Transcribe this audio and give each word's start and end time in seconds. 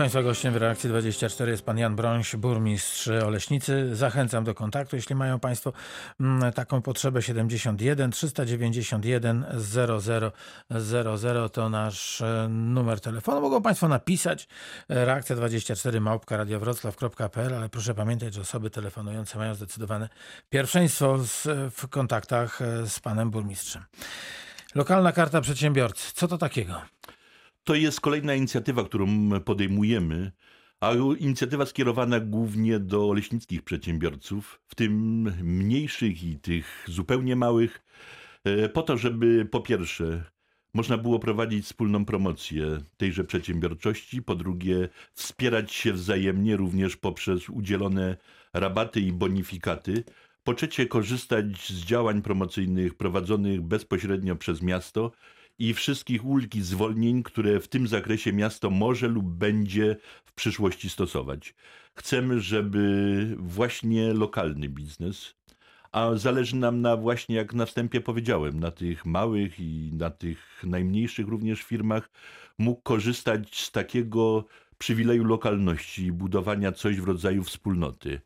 Państwa 0.00 0.22
gościem 0.22 0.54
w 0.54 0.56
reakcji 0.56 0.88
24 0.88 1.50
jest 1.50 1.62
pan 1.62 1.78
Jan 1.78 1.96
Brońś, 1.96 2.36
burmistrz 2.36 3.08
Oleśnicy. 3.08 3.96
Zachęcam 3.96 4.44
do 4.44 4.54
kontaktu, 4.54 4.96
jeśli 4.96 5.14
mają 5.14 5.40
Państwo 5.40 5.72
mm, 6.20 6.52
taką 6.52 6.82
potrzebę. 6.82 7.22
71 7.22 8.10
391 8.10 9.44
0000 9.58 11.48
to 11.48 11.68
nasz 11.68 12.20
e, 12.20 12.48
numer 12.50 13.00
telefonu. 13.00 13.40
Mogą 13.40 13.62
Państwo 13.62 13.88
napisać 13.88 14.48
e, 14.88 15.04
reakcja 15.04 15.36
24 15.36 16.00
małpka 16.00 16.36
radiowroclaw.pl, 16.36 17.54
ale 17.54 17.68
proszę 17.68 17.94
pamiętać, 17.94 18.34
że 18.34 18.40
osoby 18.40 18.70
telefonujące 18.70 19.38
mają 19.38 19.54
zdecydowane 19.54 20.08
pierwszeństwo 20.50 21.18
z, 21.18 21.48
w 21.74 21.88
kontaktach 21.88 22.62
e, 22.62 22.86
z 22.86 23.00
panem 23.00 23.30
burmistrzem. 23.30 23.84
Lokalna 24.74 25.12
karta 25.12 25.40
przedsiębiorcy. 25.40 26.12
Co 26.14 26.28
to 26.28 26.38
takiego? 26.38 26.80
To 27.64 27.74
jest 27.74 28.00
kolejna 28.00 28.34
inicjatywa, 28.34 28.84
którą 28.84 29.30
podejmujemy, 29.40 30.32
a 30.80 30.92
inicjatywa 31.18 31.66
skierowana 31.66 32.20
głównie 32.20 32.78
do 32.78 33.12
leśnickich 33.12 33.62
przedsiębiorców, 33.62 34.60
w 34.68 34.74
tym 34.74 35.22
mniejszych 35.42 36.24
i 36.24 36.38
tych 36.38 36.84
zupełnie 36.88 37.36
małych, 37.36 37.82
e, 38.44 38.68
po 38.68 38.82
to, 38.82 38.96
żeby 38.96 39.44
po 39.50 39.60
pierwsze 39.60 40.24
można 40.74 40.98
było 40.98 41.18
prowadzić 41.18 41.64
wspólną 41.64 42.04
promocję 42.04 42.78
tejże 42.96 43.24
przedsiębiorczości, 43.24 44.22
po 44.22 44.34
drugie 44.34 44.88
wspierać 45.14 45.72
się 45.72 45.92
wzajemnie 45.92 46.56
również 46.56 46.96
poprzez 46.96 47.48
udzielone 47.48 48.16
rabaty 48.52 49.00
i 49.00 49.12
bonifikaty, 49.12 50.04
po 50.44 50.54
trzecie 50.54 50.86
korzystać 50.86 51.68
z 51.68 51.84
działań 51.84 52.22
promocyjnych 52.22 52.94
prowadzonych 52.94 53.60
bezpośrednio 53.60 54.36
przez 54.36 54.62
miasto 54.62 55.12
i 55.60 55.74
wszystkich 55.74 56.24
ulg 56.24 56.54
i 56.54 56.62
zwolnień, 56.62 57.22
które 57.22 57.60
w 57.60 57.68
tym 57.68 57.88
zakresie 57.88 58.32
miasto 58.32 58.70
może 58.70 59.08
lub 59.08 59.26
będzie 59.26 59.96
w 60.24 60.32
przyszłości 60.32 60.90
stosować. 60.90 61.54
Chcemy, 61.94 62.40
żeby 62.40 63.36
właśnie 63.38 64.12
lokalny 64.12 64.68
biznes, 64.68 65.34
a 65.92 66.14
zależy 66.14 66.56
nam 66.56 66.80
na 66.80 66.96
właśnie, 66.96 67.36
jak 67.36 67.54
na 67.54 67.66
wstępie 67.66 68.00
powiedziałem, 68.00 68.60
na 68.60 68.70
tych 68.70 69.06
małych 69.06 69.60
i 69.60 69.90
na 69.92 70.10
tych 70.10 70.62
najmniejszych 70.64 71.28
również 71.28 71.62
firmach, 71.62 72.10
mógł 72.58 72.82
korzystać 72.82 73.60
z 73.60 73.70
takiego 73.70 74.44
przywileju 74.78 75.24
lokalności 75.24 76.04
i 76.04 76.12
budowania 76.12 76.72
coś 76.72 77.00
w 77.00 77.04
rodzaju 77.04 77.44
wspólnoty. 77.44 78.20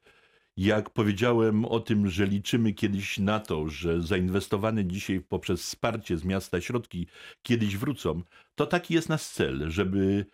Jak 0.57 0.91
powiedziałem 0.91 1.65
o 1.65 1.81
tym, 1.81 2.11
że 2.11 2.27
liczymy 2.27 2.73
kiedyś 2.73 3.19
na 3.19 3.41
to, 3.41 3.69
że 3.69 4.03
zainwestowane 4.03 4.85
dzisiaj 4.85 5.21
poprzez 5.21 5.63
wsparcie 5.63 6.17
z 6.17 6.25
miasta 6.25 6.61
środki 6.61 7.07
kiedyś 7.43 7.77
wrócą, 7.77 8.23
to 8.55 8.67
taki 8.67 8.95
jest 8.95 9.09
nasz 9.09 9.23
cel, 9.23 9.71
żeby 9.71 10.27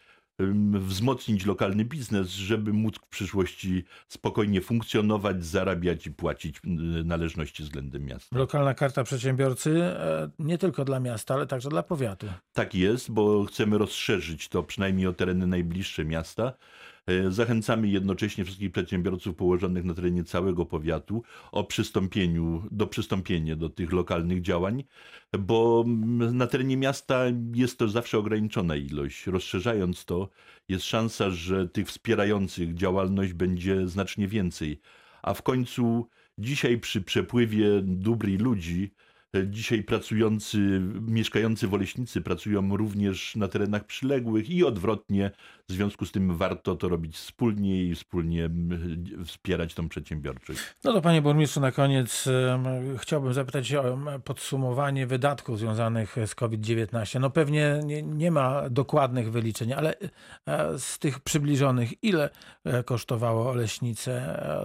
wzmocnić 0.74 1.46
lokalny 1.46 1.84
biznes, 1.84 2.28
żeby 2.28 2.72
móc 2.72 2.96
w 2.96 3.08
przyszłości 3.08 3.84
spokojnie 4.08 4.60
funkcjonować, 4.60 5.44
zarabiać 5.44 6.06
i 6.06 6.10
płacić 6.10 6.60
należności 7.04 7.62
względem 7.62 8.04
miasta. 8.04 8.38
Lokalna 8.38 8.74
karta 8.74 9.04
przedsiębiorcy 9.04 9.82
e, 9.82 10.30
nie 10.38 10.58
tylko 10.58 10.84
dla 10.84 11.00
miasta, 11.00 11.34
ale 11.34 11.46
także 11.46 11.68
dla 11.68 11.82
powiatu. 11.82 12.26
Tak 12.52 12.74
jest, 12.74 13.10
bo 13.10 13.44
chcemy 13.44 13.78
rozszerzyć 13.78 14.48
to 14.48 14.62
przynajmniej 14.62 15.06
o 15.06 15.12
tereny 15.12 15.46
najbliższe 15.46 16.04
miasta. 16.04 16.52
E, 17.10 17.30
Zachęcamy 17.30 17.88
jednocześnie 17.88 18.44
wszystkich 18.44 18.72
przedsiębiorców 18.72 19.36
położonych 19.36 19.84
na 19.84 19.94
terenie 19.94 20.24
całego 20.24 20.66
powiatu 20.66 21.22
o 21.52 21.64
przystąpieniu, 21.64 22.62
do 22.70 22.86
przystąpienia 22.86 23.56
do 23.56 23.68
tych 23.68 23.92
lokalnych 23.92 24.42
działań, 24.42 24.84
bo 25.38 25.84
mm, 25.86 26.36
na 26.36 26.46
terenie 26.46 26.76
miasta 26.76 27.24
jest 27.54 27.78
to 27.78 27.88
zawsze 27.88 28.18
ograniczona 28.18 28.76
ilość. 28.76 29.26
Rozszerzając 29.26 30.04
to, 30.04 30.28
jest 30.68 30.84
szansa, 30.84 31.30
że 31.30 31.68
tych 31.68 31.86
wspierających 31.86 32.74
działalność 32.74 33.32
będzie 33.32 33.88
znacznie 33.88 34.28
więcej. 34.28 34.80
A 35.22 35.34
w 35.34 35.42
końcu 35.42 36.08
dzisiaj 36.38 36.78
przy 36.78 37.02
przepływie 37.02 37.66
dóbr 37.82 38.28
i 38.28 38.36
ludzi, 38.36 38.90
e, 39.36 39.48
dzisiaj 39.48 39.82
pracujący, 39.82 40.80
mieszkający 41.00 41.68
w 41.68 41.74
Oleśnicy 41.74 42.20
pracują 42.20 42.76
również 42.76 43.36
na 43.36 43.48
terenach 43.48 43.84
przyległych 43.84 44.50
i 44.50 44.64
odwrotnie. 44.64 45.30
W 45.70 45.72
związku 45.72 46.06
z 46.06 46.12
tym 46.12 46.36
warto 46.36 46.76
to 46.76 46.88
robić 46.88 47.16
wspólnie 47.16 47.84
i 47.84 47.94
wspólnie 47.94 48.50
wspierać 49.24 49.74
tą 49.74 49.88
przedsiębiorczość. 49.88 50.60
No 50.84 50.92
to 50.92 51.02
panie 51.02 51.22
burmistrzu, 51.22 51.60
na 51.60 51.72
koniec 51.72 52.28
chciałbym 52.98 53.32
zapytać 53.32 53.74
o 53.74 53.98
podsumowanie 54.24 55.06
wydatków 55.06 55.58
związanych 55.58 56.16
z 56.26 56.34
COVID-19. 56.34 57.20
No 57.20 57.30
pewnie 57.30 57.80
nie, 57.84 58.02
nie 58.02 58.30
ma 58.30 58.70
dokładnych 58.70 59.30
wyliczeń, 59.32 59.72
ale 59.72 59.94
e, 60.46 60.78
z 60.78 60.98
tych 60.98 61.20
przybliżonych, 61.20 62.04
ile 62.04 62.30
e, 62.64 62.82
kosztowało 62.82 63.50
Oleśnicę 63.50 64.12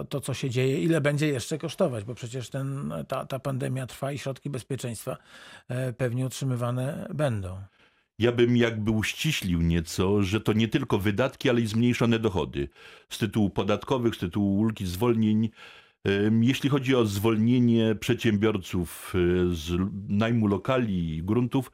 e, 0.00 0.04
to, 0.04 0.20
co 0.20 0.34
się 0.34 0.50
dzieje, 0.50 0.80
ile 0.80 1.00
będzie 1.00 1.28
jeszcze 1.28 1.58
kosztować, 1.58 2.04
bo 2.04 2.14
przecież 2.14 2.50
ten, 2.50 2.94
ta, 3.08 3.26
ta 3.26 3.38
pandemia 3.38 3.86
trwa 3.86 4.12
i 4.12 4.18
środki 4.18 4.50
bezpieczeństwa 4.50 5.16
pewnie 5.96 6.26
utrzymywane 6.26 7.08
będą. 7.14 7.58
Ja 8.18 8.32
bym 8.32 8.56
jakby 8.56 8.90
uściślił 8.90 9.62
nieco, 9.62 10.22
że 10.22 10.40
to 10.40 10.52
nie 10.52 10.68
tylko 10.68 10.98
wydatki, 10.98 11.50
ale 11.50 11.60
i 11.60 11.66
zmniejszone 11.66 12.18
dochody 12.18 12.68
z 13.08 13.18
tytułu 13.18 13.50
podatkowych, 13.50 14.14
z 14.14 14.18
tytułu 14.18 14.58
ulgi, 14.58 14.86
zwolnień. 14.86 15.50
Jeśli 16.40 16.70
chodzi 16.70 16.94
o 16.94 17.06
zwolnienie 17.06 17.94
przedsiębiorców 17.94 19.14
e, 19.14 19.18
z 19.54 19.90
najmu 20.08 20.46
lokali 20.46 21.16
i 21.16 21.22
gruntów, 21.22 21.72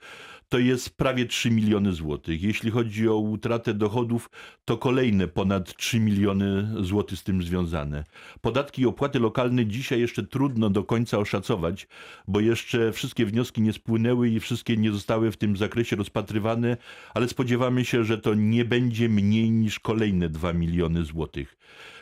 to 0.53 0.59
jest 0.59 0.97
prawie 0.97 1.27
3 1.27 1.51
miliony 1.51 1.93
złotych. 1.93 2.43
Jeśli 2.43 2.71
chodzi 2.71 3.09
o 3.09 3.17
utratę 3.17 3.75
dochodów, 3.75 4.31
to 4.65 4.77
kolejne 4.77 5.29
ponad 5.29 5.77
3 5.77 6.01
miliony 6.01 6.69
złotych 6.85 7.19
z 7.19 7.23
tym 7.23 7.43
związane. 7.43 8.05
Podatki 8.41 8.83
i 8.83 8.87
opłaty 8.87 9.19
lokalne 9.19 9.67
dzisiaj 9.67 10.01
jeszcze 10.01 10.23
trudno 10.23 10.71
do 10.71 10.85
końca 10.85 11.19
oszacować, 11.19 11.89
bo 12.29 12.41
jeszcze 12.41 12.93
wszystkie 12.93 13.27
wnioski 13.27 13.63
nie 13.63 13.73
spłynęły 13.73 14.29
i 14.29 14.41
wszystkie 14.41 14.77
nie 14.77 14.93
zostały 14.93 15.33
w 15.33 15.37
tym 15.37 15.57
zakresie 15.57 15.97
rozpatrywane, 15.97 16.77
ale 17.15 17.29
spodziewamy 17.29 17.85
się, 17.85 18.05
że 18.05 18.19
to 18.19 18.35
nie 18.35 18.65
będzie 18.65 19.09
mniej 19.09 19.51
niż 19.51 19.81
kolejne 19.81 20.29
2 20.29 20.53
miliony 20.53 21.05
złotych. 21.05 21.57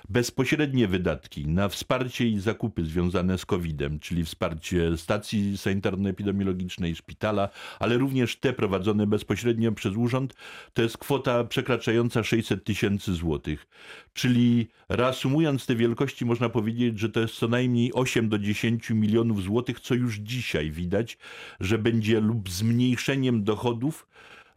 Bezpośrednie 0.09 0.89
wydatki 0.89 1.47
na 1.47 1.69
wsparcie 1.69 2.29
i 2.29 2.41
zakupy 2.41 2.85
związane 2.85 3.39
z 3.39 3.47
COVID-em, 3.47 3.99
czyli 3.99 4.25
wsparcie 4.25 4.97
stacji 4.97 5.59
sanitarno-epidemiologicznej, 5.59 6.97
szpitala, 6.97 7.49
ale 7.79 7.99
również 7.99 8.37
te 8.41 8.53
prowadzone 8.53 9.07
bezpośrednio 9.07 9.73
przez 9.73 9.97
urząd, 9.97 10.35
to 10.73 10.83
jest 10.83 10.99
kwota 10.99 11.45
przekraczająca 11.45 12.23
600 12.23 12.65
tysięcy 12.65 13.15
złotych. 13.15 13.67
Czyli 14.13 14.69
reasumując 14.89 15.67
te 15.67 15.77
wielkości, 15.77 16.25
można 16.25 16.49
powiedzieć, 16.49 16.99
że 16.99 17.09
to 17.09 17.21
jest 17.21 17.35
co 17.35 17.49
najmniej 17.49 17.93
8 17.93 18.29
do 18.29 18.39
10 18.39 18.91
milionów 18.91 19.43
złotych, 19.43 19.81
co 19.81 19.95
już 19.95 20.17
dzisiaj 20.17 20.71
widać, 20.71 21.19
że 21.61 21.79
będzie 21.79 22.21
lub 22.21 22.51
zmniejszeniem 22.51 23.45
dochodów, 23.45 24.07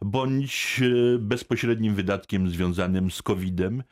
bądź 0.02 0.80
e, 0.82 1.18
bezpośrednim 1.18 1.94
wydatkiem 1.94 2.50
związanym 2.50 3.10
z 3.10 3.22
COVID-em. 3.22 3.82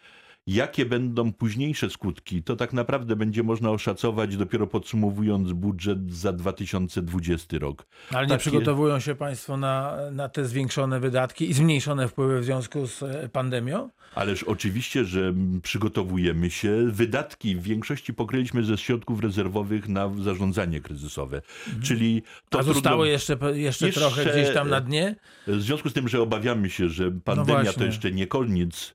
Jakie 0.46 0.86
będą 0.86 1.32
późniejsze 1.32 1.90
skutki, 1.90 2.42
to 2.42 2.56
tak 2.56 2.72
naprawdę 2.72 3.16
będzie 3.16 3.42
można 3.42 3.70
oszacować 3.70 4.36
dopiero 4.36 4.66
podsumowując 4.66 5.52
budżet 5.52 6.12
za 6.12 6.32
2020 6.32 7.58
rok. 7.58 7.86
Ale 8.10 8.22
nie 8.22 8.28
Takie- 8.28 8.40
przygotowują 8.40 9.00
się 9.00 9.14
Państwo 9.14 9.56
na, 9.56 9.96
na 10.12 10.28
te 10.28 10.44
zwiększone 10.44 11.00
wydatki 11.00 11.50
i 11.50 11.52
zmniejszone 11.52 12.08
wpływy 12.08 12.40
w 12.40 12.44
związku 12.44 12.86
z 12.86 13.02
e, 13.02 13.28
pandemią? 13.28 13.90
Ależ 14.14 14.42
oczywiście, 14.42 15.04
że 15.04 15.34
przygotowujemy 15.62 16.50
się. 16.50 16.86
Wydatki 16.86 17.56
w 17.56 17.62
większości 17.62 18.14
pokryliśmy 18.14 18.64
ze 18.64 18.78
środków 18.78 19.20
rezerwowych 19.20 19.88
na 19.88 20.10
zarządzanie 20.22 20.80
kryzysowe. 20.80 21.42
Czyli 21.82 22.22
to 22.48 22.58
A 22.58 22.62
zostało 22.62 22.96
trudno... 22.96 23.12
jeszcze, 23.12 23.38
jeszcze, 23.54 23.86
Jeszcze- 23.86 24.00
trochę 24.00 24.24
gdzieś 24.24 24.54
tam 24.54 24.68
na 24.70 24.80
dnie? 24.80 25.16
W 25.46 25.60
związku 25.62 25.88
z 25.88 25.92
tym, 25.92 26.08
że 26.08 26.22
obawiamy 26.22 26.70
się, 26.70 26.88
że 26.88 27.10
pandemia 27.10 27.56
to 27.58 27.62
właśnie. 27.62 27.86
jeszcze 27.86 28.10
nie 28.10 28.26
koniec, 28.26 28.94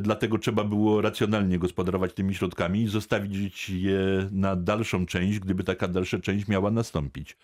dlatego 0.00 0.38
trzeba 0.38 0.64
było 0.64 1.00
racjonalnie 1.00 1.58
gospodarować 1.58 2.14
tymi 2.14 2.34
środkami 2.34 2.82
i 2.82 2.88
zostawić 2.88 3.70
je 3.70 4.28
na 4.32 4.56
dalszą 4.56 5.06
część, 5.06 5.38
gdyby 5.38 5.64
taka 5.64 5.88
dalsza 5.88 6.18
część 6.18 6.48
miała 6.48 6.70
nastąpić. 6.70 7.36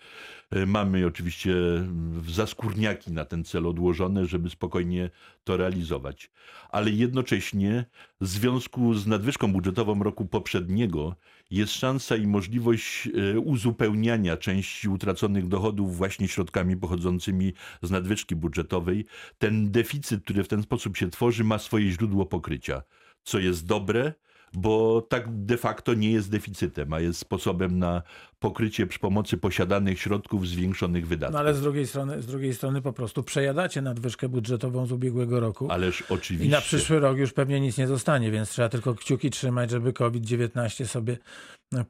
E, 0.51 0.65
Mamy 0.65 1.05
oczywiście 1.05 1.55
zaskórniaki 2.27 3.11
na 3.11 3.25
ten 3.25 3.43
cel 3.43 3.67
odłożone, 3.67 4.25
żeby 4.25 4.49
spokojnie 4.49 5.09
to 5.43 5.57
realizować. 5.57 6.31
Ale 6.69 6.91
jednocześnie 6.91 7.85
w 8.21 8.27
związku 8.27 8.93
z 8.93 9.07
nadwyżką 9.07 9.53
budżetową 9.53 10.03
roku 10.03 10.25
poprzedniego 10.25 11.15
jest 11.51 11.73
szansa 11.73 12.15
i 12.15 12.27
możliwość 12.27 13.09
e, 13.35 13.39
uzupełniania 13.39 14.37
części 14.37 14.89
utraconych 14.89 15.47
dochodów 15.47 15.97
właśnie 15.97 16.27
środkami 16.27 16.77
pochodzącymi 16.77 17.53
z 17.81 17.91
nadwyżki 17.91 18.35
budżetowej. 18.35 19.05
Ten 19.37 19.71
deficyt, 19.71 20.23
który 20.23 20.43
w 20.43 20.47
ten 20.47 20.63
sposób 20.63 20.97
się 20.97 21.09
tworzy, 21.09 21.43
ma 21.43 21.59
swoje 21.59 21.91
źródło 21.91 22.25
pokrycia, 22.25 22.83
co 23.23 23.39
jest 23.39 23.65
dobre, 23.65 24.13
bo 24.53 25.01
tak 25.01 25.45
de 25.45 25.57
facto 25.57 25.93
nie 25.93 26.11
jest 26.11 26.31
deficytem, 26.31 26.93
a 26.93 26.99
jest 26.99 27.19
sposobem 27.19 27.79
na 27.79 28.01
pokrycie 28.39 28.87
przy 28.87 28.99
pomocy 28.99 29.37
posiadanych 29.37 29.99
środków 29.99 30.47
zwiększonych 30.47 31.07
wydatków. 31.07 31.33
No 31.33 31.39
ale 31.39 31.53
z 31.53 31.61
drugiej 31.61 31.87
strony, 31.87 32.21
z 32.21 32.25
drugiej 32.25 32.53
strony 32.53 32.81
po 32.81 32.93
prostu 32.93 33.23
przejadacie 33.23 33.81
nadwyżkę 33.81 34.29
budżetową 34.29 34.85
z 34.85 34.91
ubiegłego 34.91 35.39
roku. 35.39 35.71
Ależ 35.71 36.03
oczywiście. 36.09 36.47
I 36.47 36.51
na 36.51 36.61
przyszły 36.61 36.99
rok 36.99 37.17
już 37.17 37.33
pewnie 37.33 37.59
nic 37.59 37.77
nie 37.77 37.87
zostanie, 37.87 38.31
więc 38.31 38.49
trzeba 38.49 38.69
tylko 38.69 38.95
kciuki 38.95 39.29
trzymać, 39.29 39.71
żeby 39.71 39.93
COVID-19 39.93 40.85
sobie 40.85 41.17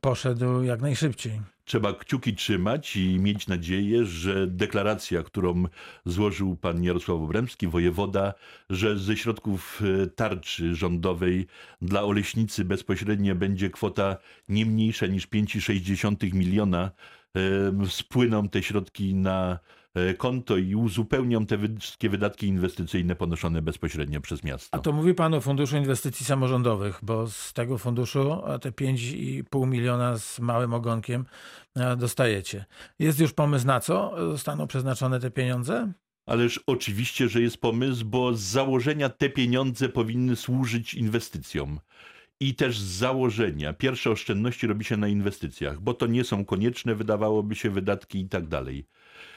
poszedł 0.02 0.64
jak 0.64 0.82
najszybciej. 0.82 1.42
Trzeba 1.66 1.94
kciuki 1.94 2.36
trzymać 2.36 2.96
i 2.96 3.20
mieć 3.20 3.48
nadzieję, 3.48 4.06
że 4.06 4.48
deklaracja, 4.48 5.24
którą 5.24 5.64
złożył 6.06 6.56
pan 6.56 6.84
Jarosław 6.84 7.18
Obremski, 7.22 7.68
wojewoda, 7.68 8.34
że 8.70 8.98
ze 8.98 9.18
środków 9.18 9.82
e, 9.82 10.08
tarczy 10.08 10.76
rządowej 10.76 11.48
dla 11.82 12.04
Oleśnicy 12.04 12.66
bezpośrednio 12.66 13.36
będzie 13.36 13.70
kwota 13.70 14.18
nie 14.50 14.66
mniejsza 14.66 15.06
niż 15.06 15.28
5,6 15.28 16.34
miliona, 16.34 16.92
e, 17.36 17.90
spłyną 17.90 18.50
te 18.50 18.64
środki 18.64 19.16
na 19.16 19.60
konto 20.18 20.58
i 20.58 20.76
uzupełnią 20.76 21.46
te 21.46 21.58
wszystkie 21.80 22.10
wydatki 22.10 22.48
inwestycyjne 22.48 23.16
ponoszone 23.16 23.62
bezpośrednio 23.62 24.22
przez 24.22 24.44
miasto. 24.44 24.78
A 24.78 24.82
to 24.82 24.92
mówi 24.92 25.14
pan 25.14 25.34
o 25.34 25.42
Funduszu 25.42 25.78
Inwestycji 25.78 26.26
Samorządowych, 26.26 27.00
bo 27.02 27.28
z 27.28 27.54
tego 27.54 27.78
funduszu 27.78 28.42
te 28.62 28.72
5,5 28.72 29.68
miliona 29.68 30.18
z 30.18 30.40
małym 30.40 30.74
ogonkiem 30.74 31.26
e, 31.76 31.96
dostajecie. 31.96 32.66
Jest 33.00 33.20
już 33.20 33.34
pomysł 33.34 33.68
na 33.68 33.80
co 33.80 34.14
zostaną 34.32 34.68
przeznaczone 34.68 35.20
te 35.20 35.32
pieniądze? 35.32 35.94
Ależ 36.26 36.60
oczywiście, 36.68 37.30
że 37.30 37.42
jest 37.42 37.58
pomysł, 37.58 38.06
bo 38.06 38.34
z 38.34 38.42
założenia 38.42 39.10
te 39.10 39.30
pieniądze 39.30 39.90
powinny 39.90 40.36
służyć 40.36 40.94
inwestycjom. 40.94 41.80
I 42.40 42.56
też 42.56 42.80
z 42.80 42.98
założenia 42.98 43.74
pierwsze 43.74 44.12
oszczędności 44.12 44.68
robi 44.68 44.86
się 44.86 44.98
na 44.98 45.08
inwestycjach, 45.08 45.82
bo 45.82 45.94
to 45.94 46.08
nie 46.08 46.24
są 46.24 46.46
konieczne, 46.46 46.96
wydawałoby 46.96 47.56
się, 47.56 47.70
wydatki 47.70 48.20
i 48.20 48.30
tak 48.30 48.48
dalej. 48.48 48.86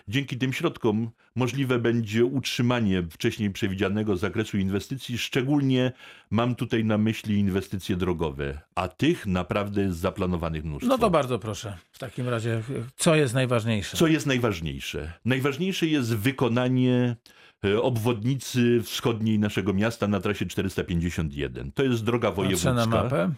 Dzięki 0.08 0.38
tym 0.38 0.52
środkom 0.52 1.10
możliwe 1.36 1.78
będzie 1.78 2.24
utrzymanie 2.24 3.02
wcześniej 3.10 3.50
przewidzianego 3.50 4.16
zakresu 4.16 4.58
inwestycji, 4.58 5.18
szczególnie 5.18 5.92
mam 6.30 6.54
tutaj 6.54 6.84
na 6.84 6.98
myśli 6.98 7.38
inwestycje 7.38 7.96
drogowe, 7.96 8.60
a 8.74 8.88
tych 8.88 9.26
naprawdę 9.26 9.82
jest 9.82 9.98
zaplanowanych 9.98 10.64
mnóstwo. 10.64 10.88
No 10.88 10.98
to 10.98 11.10
bardzo 11.10 11.38
proszę. 11.38 11.78
W 11.92 11.98
takim 11.98 12.28
razie, 12.28 12.62
co 12.96 13.14
jest 13.14 13.34
najważniejsze? 13.34 13.96
Co 13.96 14.06
jest 14.06 14.26
najważniejsze? 14.26 15.12
Najważniejsze 15.24 15.86
jest 15.86 16.16
wykonanie 16.16 17.16
e, 17.64 17.82
obwodnicy 17.82 18.82
wschodniej 18.82 19.38
naszego 19.38 19.72
miasta 19.74 20.08
na 20.08 20.20
trasie 20.20 20.46
451. 20.46 21.72
To 21.72 21.82
jest 21.82 22.04
droga 22.04 22.28
Patrzę 22.28 22.42
wojewódzka. 22.42 22.72
na 22.74 22.86
mapę. 22.86 23.32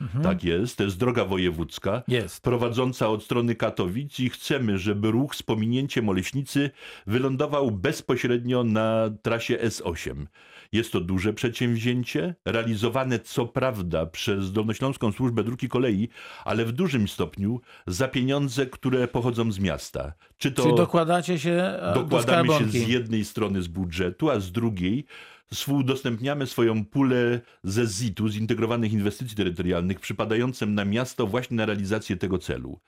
Mhm. 0.00 0.24
Tak 0.24 0.44
jest, 0.44 0.76
to 0.76 0.84
jest 0.84 0.98
droga 0.98 1.24
wojewódzka. 1.24 2.02
Jest. 2.08 2.42
Prowadząca 2.42 3.08
od 3.08 3.24
strony 3.24 3.54
Katowic 3.54 4.20
i 4.20 4.30
chcemy, 4.30 4.78
żeby 4.78 5.10
ruch 5.10 5.36
z 5.36 5.42
pominięciem 5.42 6.08
Oleśnicy 6.08 6.70
wylądował 7.06 7.70
bezpośrednio 7.70 8.64
na 8.64 9.10
trasie 9.22 9.56
S8. 9.56 10.26
Jest 10.72 10.92
to 10.92 11.00
duże 11.00 11.32
przedsięwzięcie, 11.32 12.34
realizowane 12.44 13.18
co 13.18 13.46
prawda 13.46 14.06
przez 14.06 14.52
Dolnośląską 14.52 15.12
Służbę 15.12 15.44
Dróg 15.44 15.62
i 15.62 15.68
Kolei, 15.68 16.08
ale 16.44 16.64
w 16.64 16.72
dużym 16.72 17.08
stopniu 17.08 17.60
za 17.86 18.08
pieniądze, 18.08 18.66
które 18.66 19.08
pochodzą 19.08 19.52
z 19.52 19.58
miasta. 19.58 20.12
Czy 20.38 20.52
to 20.52 20.62
Czyli 20.62 20.74
dokładacie 20.74 21.38
się 21.38 21.50
e, 21.50 21.94
do 21.94 22.02
dokładamy 22.02 22.48
się 22.48 22.68
z 22.68 22.88
jednej 22.88 23.24
strony 23.24 23.62
z 23.62 23.68
budżetu, 23.68 24.30
a 24.30 24.40
z 24.40 24.52
drugiej 24.52 25.04
współudostępniamy 25.54 26.46
swoją 26.46 26.84
pulę 26.84 27.40
ze 27.64 27.86
ZIT-u, 27.86 28.28
Zintegrowanych 28.28 28.92
Inwestycji 28.92 29.36
Terytorialnych, 29.36 30.00
przypadającą 30.00 30.66
na 30.66 30.84
miasto 30.84 31.26
właśnie 31.26 31.56
na 31.56 31.66
realizację 31.66 32.16
tego 32.16 32.38
celu. 32.38 32.78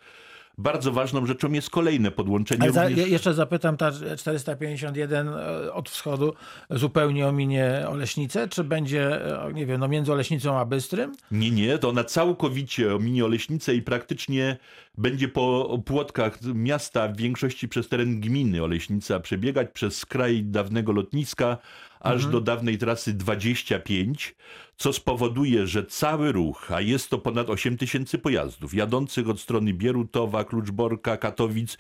Bardzo 0.59 0.93
ważną 0.93 1.27
rzeczą 1.27 1.53
jest 1.53 1.71
kolejne 1.71 2.11
podłączenie. 2.11 2.63
Ale 2.63 2.73
za, 2.73 2.83
również... 2.83 2.99
je- 3.07 3.13
jeszcze 3.13 3.35
zapytam, 3.35 3.77
ta 3.77 3.93
451 4.19 5.29
e, 5.29 5.73
od 5.73 5.91
wschodu 5.91 6.35
zupełnie 6.71 7.27
ominie 7.29 7.85
Oleśnicę, 7.89 8.49
czy 8.49 8.65
będzie, 8.65 9.27
e, 9.47 9.53
nie 9.53 9.67
wiem, 9.67 9.81
no 9.81 9.89
między 9.89 10.13
Oleśnicą 10.13 10.59
a 10.59 10.65
Bystrym? 10.65 11.13
Nie, 11.31 11.51
nie, 11.51 11.79
to 11.79 11.89
ona 11.89 12.05
całkowicie 12.05 12.95
ominie 12.95 13.25
Oleśnicę 13.25 13.75
i 13.75 13.83
praktycznie 13.83 14.57
będzie 14.99 15.29
po 15.29 15.79
płotkach 15.87 16.39
miasta, 16.55 17.09
w 17.09 17.17
większości 17.17 17.69
przez 17.69 17.89
teren 17.89 18.21
gminy 18.21 18.63
Oleśnica, 18.63 19.21
przebiegać 19.21 19.71
przez 19.73 20.07
kraj 20.07 20.43
dawnego 20.45 20.93
lotniska, 20.93 21.59
aż 22.01 22.27
do 22.27 22.41
dawnej 22.41 22.79
trasy 22.79 23.15
25, 23.15 24.35
co 24.77 24.93
spowoduje, 24.93 25.67
że 25.67 25.87
cały 25.87 26.33
ruch, 26.33 26.73
a 26.73 26.81
jest 26.81 27.11
to 27.11 27.19
ponad 27.19 27.51
8 27.51 27.77
tysięcy 27.77 28.19
pojazdów, 28.19 28.75
jadących 28.75 29.29
od 29.29 29.41
strony 29.41 29.75
Bierutowa, 29.75 30.45
Kluczborka, 30.45 31.17
Katowic, 31.17 31.79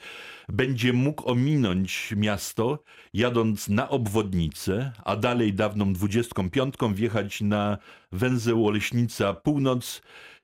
będzie 0.49 0.93
mógł 0.93 1.31
ominąć 1.31 2.15
miasto, 2.17 2.79
jadąc 3.15 3.69
na 3.69 3.89
obwodnicę, 3.89 4.93
a 5.05 5.17
dalej 5.17 5.55
dawną 5.55 5.93
25 5.93 6.75
wjechać 6.95 7.41
na 7.41 7.79
węzeł 8.13 8.67
Oleśnica 8.67 9.35
Północ 9.35 10.03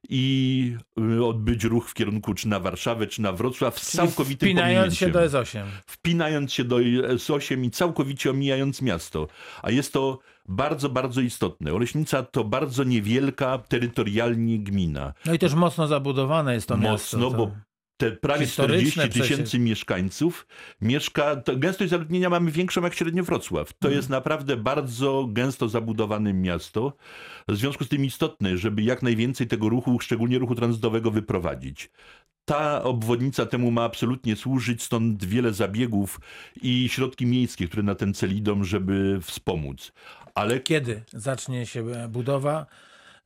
i 0.08 0.76
y, 1.18 1.24
odbyć 1.24 1.64
ruch 1.64 1.88
w 1.88 1.94
kierunku 1.94 2.34
czy 2.34 2.48
na 2.48 2.60
Warszawę, 2.60 3.06
czy 3.06 3.22
na 3.22 3.32
Wrocław 3.32 3.78
z 3.78 3.96
całkowitym 3.96 4.48
Wpinając 4.48 4.94
się 4.94 5.08
do 5.10 5.20
S8. 5.20 5.64
wpinając 5.86 6.52
się 6.52 6.64
do 6.64 6.76
S8 6.76 7.64
i 7.64 7.70
całkowicie 7.70 8.30
omijając 8.30 8.82
miasto. 8.82 9.28
A 9.62 9.70
jest 9.70 9.92
to 9.92 10.18
bardzo, 10.48 10.88
bardzo 10.88 11.20
istotne. 11.20 11.74
Oleśnica 11.74 12.22
to 12.22 12.44
bardzo 12.44 12.84
niewielka 12.84 13.58
terytorialnie 13.58 14.58
gmina. 14.58 15.12
No 15.26 15.34
i 15.34 15.38
też 15.38 15.54
mocno 15.54 15.86
zabudowane 15.86 16.54
jest 16.54 16.68
to 16.68 16.76
miasto. 16.76 17.18
Mocno, 17.18 17.38
bo 17.38 17.50
te 17.98 18.10
prawie 18.12 18.46
Historyczne 18.46 18.90
40 19.08 19.20
tysięcy 19.20 19.42
przecież. 19.44 19.60
mieszkańców 19.60 20.46
mieszka, 20.80 21.36
to 21.36 21.56
gęstość 21.56 21.90
zaludnienia 21.90 22.30
mamy 22.30 22.50
większą 22.50 22.82
jak 22.82 22.94
średnio 22.94 23.24
Wrocław. 23.24 23.72
To 23.72 23.88
Mhm. 23.88 23.94
jest 23.94 24.08
naprawdę 24.08 24.56
bardzo 24.56 25.26
gęsto 25.30 25.68
zabudowane 25.68 26.32
miasto. 26.34 26.96
W 27.48 27.56
związku 27.56 27.84
z 27.84 27.88
tym 27.88 28.04
istotne, 28.04 28.56
żeby 28.58 28.82
jak 28.82 29.02
najwięcej 29.02 29.46
tego 29.46 29.68
ruchu, 29.68 30.00
szczególnie 30.00 30.38
ruchu 30.38 30.54
tranzytowego 30.54 31.10
wyprowadzić. 31.10 31.90
Ta 32.44 32.82
obwodnica 32.82 33.46
temu 33.46 33.70
ma 33.70 33.84
absolutnie 33.84 34.36
służyć, 34.36 34.82
stąd 34.82 35.24
wiele 35.24 35.52
zabiegów 35.52 36.20
i 36.62 36.88
środki 36.88 37.26
miejskie, 37.26 37.66
które 37.66 37.82
na 37.82 37.94
ten 37.94 38.14
cel 38.14 38.36
idą, 38.36 38.64
żeby 38.64 39.18
wspomóc. 39.22 39.92
Ale 40.34 40.60
Kiedy 40.60 41.02
zacznie 41.12 41.66
się 41.66 41.84
budowa? 42.08 42.66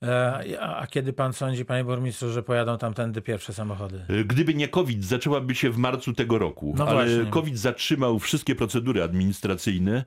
E, 0.03 0.61
A, 0.61 0.87
kiedy 0.87 1.13
pan 1.13 1.33
sądzi, 1.33 1.65
panie 1.65 1.85
burmistrzu, 1.85 2.33
że 2.33 2.43
pojadą 2.43 2.79
tamtędy 2.79 3.23
pierwsze 3.23 3.53
samochody? 3.53 4.01
Gdyby 4.25 4.55
nie 4.55 4.69
COVID, 4.69 5.05
zaczęłaby 5.05 5.55
się 5.55 5.71
w 5.71 5.77
marcu 5.79 6.13
tego 6.13 6.39
roku, 6.39 6.75
No 6.79 6.87
ale 6.89 7.07
właśnie. 7.17 7.31
COVID 7.31 7.59
zatrzymał 7.59 8.19
wszystkie 8.19 8.55
procedury 8.55 9.03
administracyjne, 9.03 10.05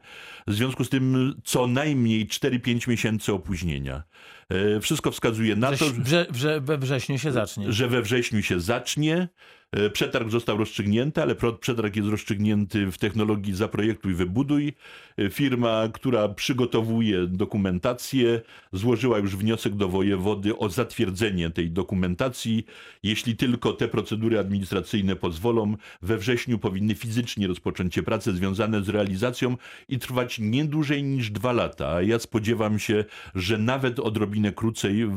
w 0.47 0.53
związku 0.53 0.83
z 0.83 0.89
tym 0.89 1.35
co 1.43 1.67
najmniej 1.67 2.27
4-5 2.27 2.87
miesięcy 2.89 3.33
opóźnienia. 3.33 4.03
E, 4.49 4.79
Wszystko 4.79 5.11
wskazuje 5.11 5.55
na 5.55 5.71
to, 5.71 5.75
Wrześ- 5.85 5.91
Wrze, 5.99 6.25
wrze, 6.29 6.61
we 6.61 6.77
wrześniu 6.77 7.17
się 7.19 7.31
zacznie. 7.31 7.71
że 7.71 7.87
we 7.87 8.01
wrześniu 8.01 8.41
się 8.43 8.59
zacznie. 8.59 9.27
E, 9.75 9.89
Przetarg 9.89 10.29
został 10.29 10.57
rozstrzygnięty, 10.57 11.21
ale 11.21 11.35
przetarg 11.59 11.95
jest 11.95 12.09
rozstrzygnięty 12.09 12.91
w 12.91 12.97
technologii 12.97 13.55
zaprojektuj, 13.55 14.13
wybuduj. 14.13 14.73
E, 15.17 15.29
Firma, 15.29 15.89
która 15.93 16.29
przygotowuje 16.29 17.27
dokumentację, 17.27 18.41
złożyła 18.73 19.17
już 19.17 19.35
wniosek 19.35 19.75
do 19.75 19.89
wojewody 19.89 20.57
o 20.57 20.69
zatwierdzenie 20.69 21.49
tej 21.49 21.71
dokumentacji. 21.71 22.65
Jeśli 23.03 23.35
tylko 23.35 23.73
te 23.73 23.87
procedury 23.87 24.39
administracyjne 24.39 25.15
pozwolą, 25.15 25.75
we 26.01 26.17
wrześniu 26.17 26.59
powinny 26.59 26.95
fizycznie 26.95 27.47
rozpocząć 27.47 27.95
się 27.95 28.03
prace 28.03 28.33
związane 28.33 28.83
z 28.83 28.89
realizacją 28.89 29.57
i 29.89 29.99
trwać 29.99 30.39
nie 30.39 30.65
dłużej 30.65 31.03
niż 31.03 31.31
dwa 31.31 31.53
lata. 31.53 32.01
Ja 32.01 32.19
spodziewam 32.19 32.79
się, 32.79 33.05
że 33.35 33.57
nawet 33.57 33.99
odrobinę 33.99 34.51
krócej 34.51 35.09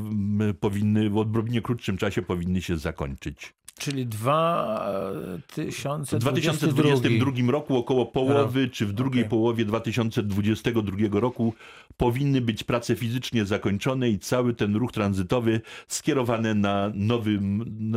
powinny, 0.60 1.10
w 1.10 1.16
odrobinę 1.16 1.60
krótszym 1.60 1.96
czasie 1.96 2.22
powinny 2.22 2.62
się 2.62 2.76
zakończyć. 2.76 3.57
Czyli 3.78 4.06
2022 4.06 6.18
W 6.18 6.22
2022 6.22 7.52
roku 7.52 7.76
około 7.76 8.06
połowy, 8.06 8.68
czy 8.68 8.86
w 8.86 8.92
drugiej 8.92 9.22
Okej. 9.22 9.30
połowie 9.30 9.64
2022 9.64 11.20
roku 11.20 11.54
powinny 11.96 12.40
być 12.40 12.64
prace 12.64 12.96
fizycznie 12.96 13.44
zakończone 13.44 14.10
i 14.10 14.18
cały 14.18 14.54
ten 14.54 14.76
ruch 14.76 14.92
tranzytowy 14.92 15.60
skierowany 15.88 16.54
na 16.54 16.92
nowy, 16.94 17.38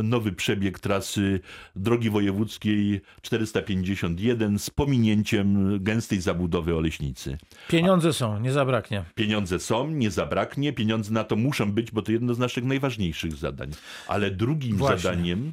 nowy 0.02 0.32
przebieg 0.32 0.78
trasy 0.78 1.40
drogi 1.76 2.10
wojewódzkiej 2.10 3.00
451 3.22 4.58
z 4.58 4.70
pominięciem 4.70 5.78
gęstej 5.84 6.20
zabudowy 6.20 6.76
Oleśnicy. 6.76 7.38
Pieniądze 7.68 8.12
są, 8.12 8.40
nie 8.40 8.52
zabraknie. 8.52 9.04
Pieniądze 9.14 9.58
są, 9.58 9.90
nie 9.90 10.10
zabraknie, 10.10 10.72
pieniądze 10.72 11.12
na 11.12 11.24
to 11.24 11.36
muszą 11.36 11.72
być, 11.72 11.90
bo 11.90 12.02
to 12.02 12.12
jedno 12.12 12.34
z 12.34 12.38
naszych 12.38 12.64
najważniejszych 12.64 13.34
zadań. 13.34 13.70
Ale 14.08 14.30
drugim 14.30 14.76
Właśnie. 14.76 14.98
zadaniem, 14.98 15.52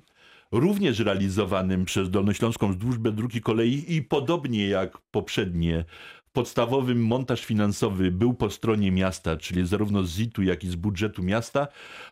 również 0.52 1.00
realizowanym 1.00 1.86
przez 1.86 2.10
Dolnośląską 2.10 2.80
Służbę 2.82 3.12
Dróg 3.12 3.36
i 3.36 3.42
Kolei 3.42 3.96
i 3.96 4.04
podobnie 4.04 4.68
jak 4.68 4.98
poprzednie. 5.12 5.86
Podstawowym 6.34 7.06
montaż 7.06 7.46
finansowy 7.46 8.12
był 8.12 8.34
po 8.34 8.50
stronie 8.50 8.92
miasta, 8.92 9.38
czyli 9.38 9.68
zarówno 9.68 10.04
z 10.04 10.10
ZIT-u, 10.10 10.42
jak 10.42 10.64
i 10.64 10.70
z 10.70 10.76
budżetu 10.76 11.24
miasta, 11.24 11.68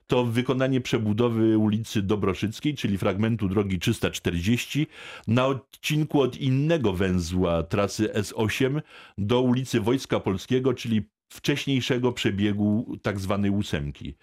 to 0.07 0.23
wykonanie 0.23 0.81
przebudowy 0.81 1.57
ulicy 1.57 2.01
Dobroszyckiej, 2.01 2.75
czyli 2.75 2.97
fragmentu 2.97 3.49
drogi 3.49 3.79
340, 3.79 4.87
na 5.27 5.45
odcinku 5.45 6.21
od 6.21 6.37
innego 6.37 6.93
węzła 6.93 7.63
trasy 7.63 8.07
S8 8.07 8.81
do 9.17 9.41
ulicy 9.41 9.81
Wojska 9.81 10.19
Polskiego, 10.19 10.73
czyli 10.73 11.01
wcześniejszego 11.29 12.11
przebiegu 12.11 12.97
tak 13.01 13.19
zwanej 13.19 13.51
ósemki. 13.51 14.15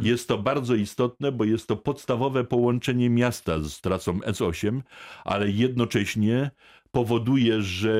Jest 0.00 0.28
to 0.28 0.38
bardzo 0.38 0.74
istotne, 0.74 1.32
bo 1.32 1.44
jest 1.44 1.66
to 1.66 1.76
podstawowe 1.76 2.44
połączenie 2.44 3.10
miasta 3.10 3.58
z 3.62 3.80
trasą 3.80 4.18
S8, 4.18 4.80
ale 5.24 5.50
jednocześnie 5.50 6.50
powoduje, 6.90 7.62
że 7.62 7.92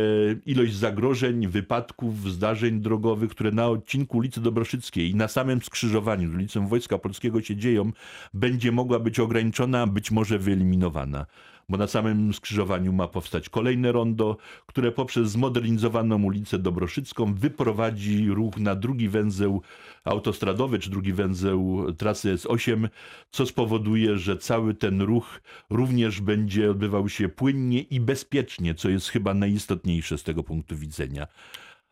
ilość 0.46 0.74
zagrożeń, 0.74 1.48
wypadków, 1.48 2.30
zdarzeń 2.32 2.80
drogowych, 2.80 3.30
które 3.30 3.50
na 3.50 3.68
odcinku 3.68 4.18
ulicy 4.18 4.40
Dobroszyckiej 4.40 5.10
i 5.10 5.14
na 5.14 5.28
samym 5.28 5.62
skrzyżowaniu 5.62 6.30
z 6.30 6.34
ulicą 6.34 6.66
Wojska 6.68 6.98
Polskiego 6.98 7.42
się 7.42 7.56
dzieją, 7.56 7.92
będzie 8.34 8.72
mogła 8.72 8.98
być 8.98 9.20
ograniczona, 9.20 9.86
być 9.86 10.10
może 10.10 10.38
wyeliminowana. 10.38 11.26
Bo 11.70 11.76
na 11.76 11.86
samym 11.86 12.34
skrzyżowaniu 12.34 12.92
ma 12.92 13.08
powstać 13.08 13.48
kolejne 13.48 13.92
rondo, 13.92 14.36
które 14.66 14.92
poprzez 14.92 15.30
zmodernizowaną 15.30 16.22
ulicę 16.22 16.58
Dobroszycką 16.58 17.34
wyprowadzi 17.34 18.28
ruch 18.28 18.56
na 18.56 18.74
drugi 18.74 19.08
węzeł 19.08 19.62
autostradowy, 20.04 20.78
czy 20.78 20.90
drugi 20.90 21.12
węzeł 21.12 21.86
trasy 21.98 22.34
S8, 22.34 22.88
co 23.30 23.46
spowoduje, 23.46 24.18
że 24.18 24.36
cały 24.36 24.74
ten 24.74 25.02
ruch 25.02 25.40
również 25.70 26.20
będzie 26.20 26.70
odbywał 26.70 27.08
się 27.08 27.28
płynnie 27.28 27.80
i 27.80 28.00
bezpiecznie, 28.00 28.74
co 28.74 28.88
jest 28.88 29.08
chyba 29.08 29.34
najistotniejsze 29.34 30.18
z 30.18 30.22
tego 30.22 30.42
punktu 30.42 30.76
widzenia. 30.76 31.26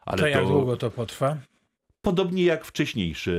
Ale 0.07 0.19
To 0.19 0.27
jak 0.27 0.47
długo 0.47 0.77
to 0.77 0.91
potrwa? 0.91 1.37
Podobnie 2.03 2.45
jak 2.45 2.65
wcześniejsze. 2.65 3.33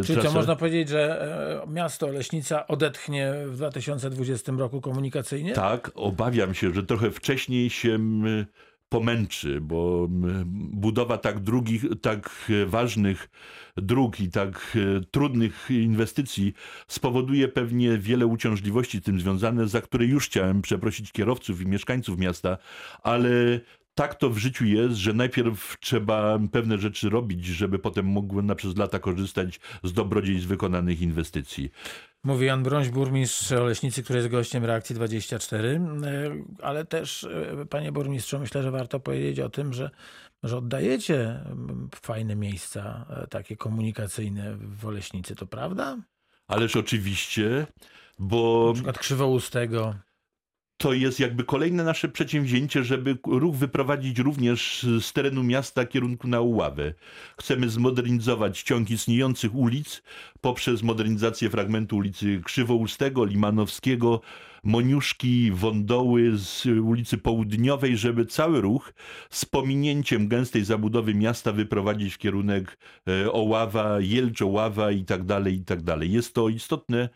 e, 0.00 0.04
Czyli 0.04 0.22
co, 0.22 0.32
można 0.32 0.56
powiedzieć, 0.56 0.88
że 0.88 1.22
e, 1.66 1.70
miasto 1.70 2.06
Oleśnica 2.06 2.66
odetchnie 2.66 3.32
w 3.46 3.56
2020 3.56 4.52
roku 4.52 4.80
komunikacyjnie? 4.80 5.52
Tak, 5.52 5.90
obawiam 5.94 6.54
się, 6.54 6.74
że 6.74 6.82
trochę 6.82 7.10
wcześniej 7.10 7.70
się 7.70 7.98
pomęczy, 8.90 9.60
bo 9.60 10.06
budowa 10.72 11.18
tak 11.18 11.40
drugich, 11.40 11.84
tak 12.02 12.50
ważnych 12.66 13.28
dróg 13.76 14.20
i 14.20 14.30
tak 14.30 14.76
e, 14.76 15.00
trudnych 15.10 15.68
inwestycji 15.70 16.54
spowoduje 16.88 17.48
pewnie 17.48 17.98
wiele 17.98 18.26
uciążliwości 18.26 18.98
z 18.98 19.02
tym 19.02 19.20
związane, 19.20 19.68
za 19.68 19.80
które 19.80 20.04
już 20.04 20.26
chciałem 20.26 20.62
przeprosić 20.62 21.12
kierowców 21.12 21.60
i 21.60 21.66
mieszkańców 21.66 22.18
miasta, 22.18 22.58
ale 23.02 23.60
tak 24.00 24.14
to 24.14 24.30
w 24.30 24.38
życiu 24.38 24.64
jest, 24.64 24.94
że 24.94 25.12
najpierw 25.12 25.76
trzeba 25.80 26.38
pewne 26.52 26.78
rzeczy 26.78 27.10
robić, 27.10 27.44
żeby 27.44 27.78
potem 27.78 28.06
mogły 28.06 28.42
na 28.42 28.54
przez 28.54 28.76
lata 28.76 28.98
korzystać 28.98 29.60
z 29.82 29.92
dobrodziejstw 29.92 30.48
wykonanych 30.48 31.02
inwestycji. 31.02 31.70
Mówi 32.24 32.46
Jan 32.46 32.62
Brońś, 32.62 32.88
burmistrz 32.88 33.52
Oleśnicy, 33.52 34.02
który 34.02 34.18
jest 34.18 34.30
gościem 34.30 34.64
Reakcji 34.64 34.94
24. 34.94 35.68
E, 35.68 35.80
Ale 36.62 36.84
też, 36.84 37.24
e, 37.24 37.66
panie 37.66 37.92
burmistrzu, 37.92 38.38
myślę, 38.38 38.62
że 38.62 38.70
warto 38.70 39.00
powiedzieć 39.00 39.40
o 39.40 39.48
tym, 39.48 39.72
że, 39.72 39.90
że 40.42 40.56
oddajecie 40.56 41.20
mm, 41.20 41.88
fajne 42.02 42.36
miejsca 42.36 43.06
e, 43.10 43.26
takie 43.26 43.56
komunikacyjne 43.56 44.56
w 44.56 44.86
Oleśnicy, 44.86 45.34
to 45.34 45.46
prawda? 45.46 45.96
Ależ 46.48 46.76
oczywiście, 46.76 47.66
bo 48.18 48.66
Na 48.68 48.74
przykład 48.74 48.98
Krzywoustego. 48.98 49.94
To 50.80 50.92
jest 50.92 51.20
jakby 51.20 51.44
kolejne 51.44 51.84
nasze 51.84 52.08
przedsięwzięcie, 52.08 52.84
żeby 52.84 53.18
ruch 53.26 53.56
wyprowadzić 53.56 54.18
również 54.18 54.86
z 55.00 55.12
terenu 55.12 55.42
miasta 55.42 55.86
kierunku 55.86 56.28
na 56.28 56.40
Uławę. 56.40 56.94
Chcemy 57.38 57.68
zmodernizować 57.68 58.62
ciąg 58.62 58.90
istniejących 58.90 59.54
ulic 59.54 60.02
poprzez 60.40 60.82
modernizację 60.82 61.50
fragmentu 61.50 61.96
ulicy 61.96 62.40
Krzywoustego, 62.44 63.24
Limanowskiego, 63.24 64.20
Moniuszki, 64.62 65.52
Wądoły 65.52 66.38
z 66.38 66.66
ulicy 66.66 67.18
Południowej, 67.18 67.96
żeby 67.96 68.26
cały 68.26 68.60
ruch 68.60 68.92
z 69.30 69.44
pominięciem 69.44 70.28
gęstej 70.28 70.64
zabudowy 70.64 71.14
miasta 71.14 71.52
wyprowadzić 71.52 72.14
w 72.14 72.18
kierunek 72.18 72.78
e, 73.08 73.32
Oława, 73.32 74.00
Jelcz, 74.00 74.42
Oława 74.42 74.90
i 74.90 75.04
tak 75.04 75.24
dalej, 75.24 75.54
i 75.54 75.64
tak 75.64 75.82
dalej. 75.82 76.12
Jest 76.12 76.34
to 76.34 76.48
istotne, 76.48 77.08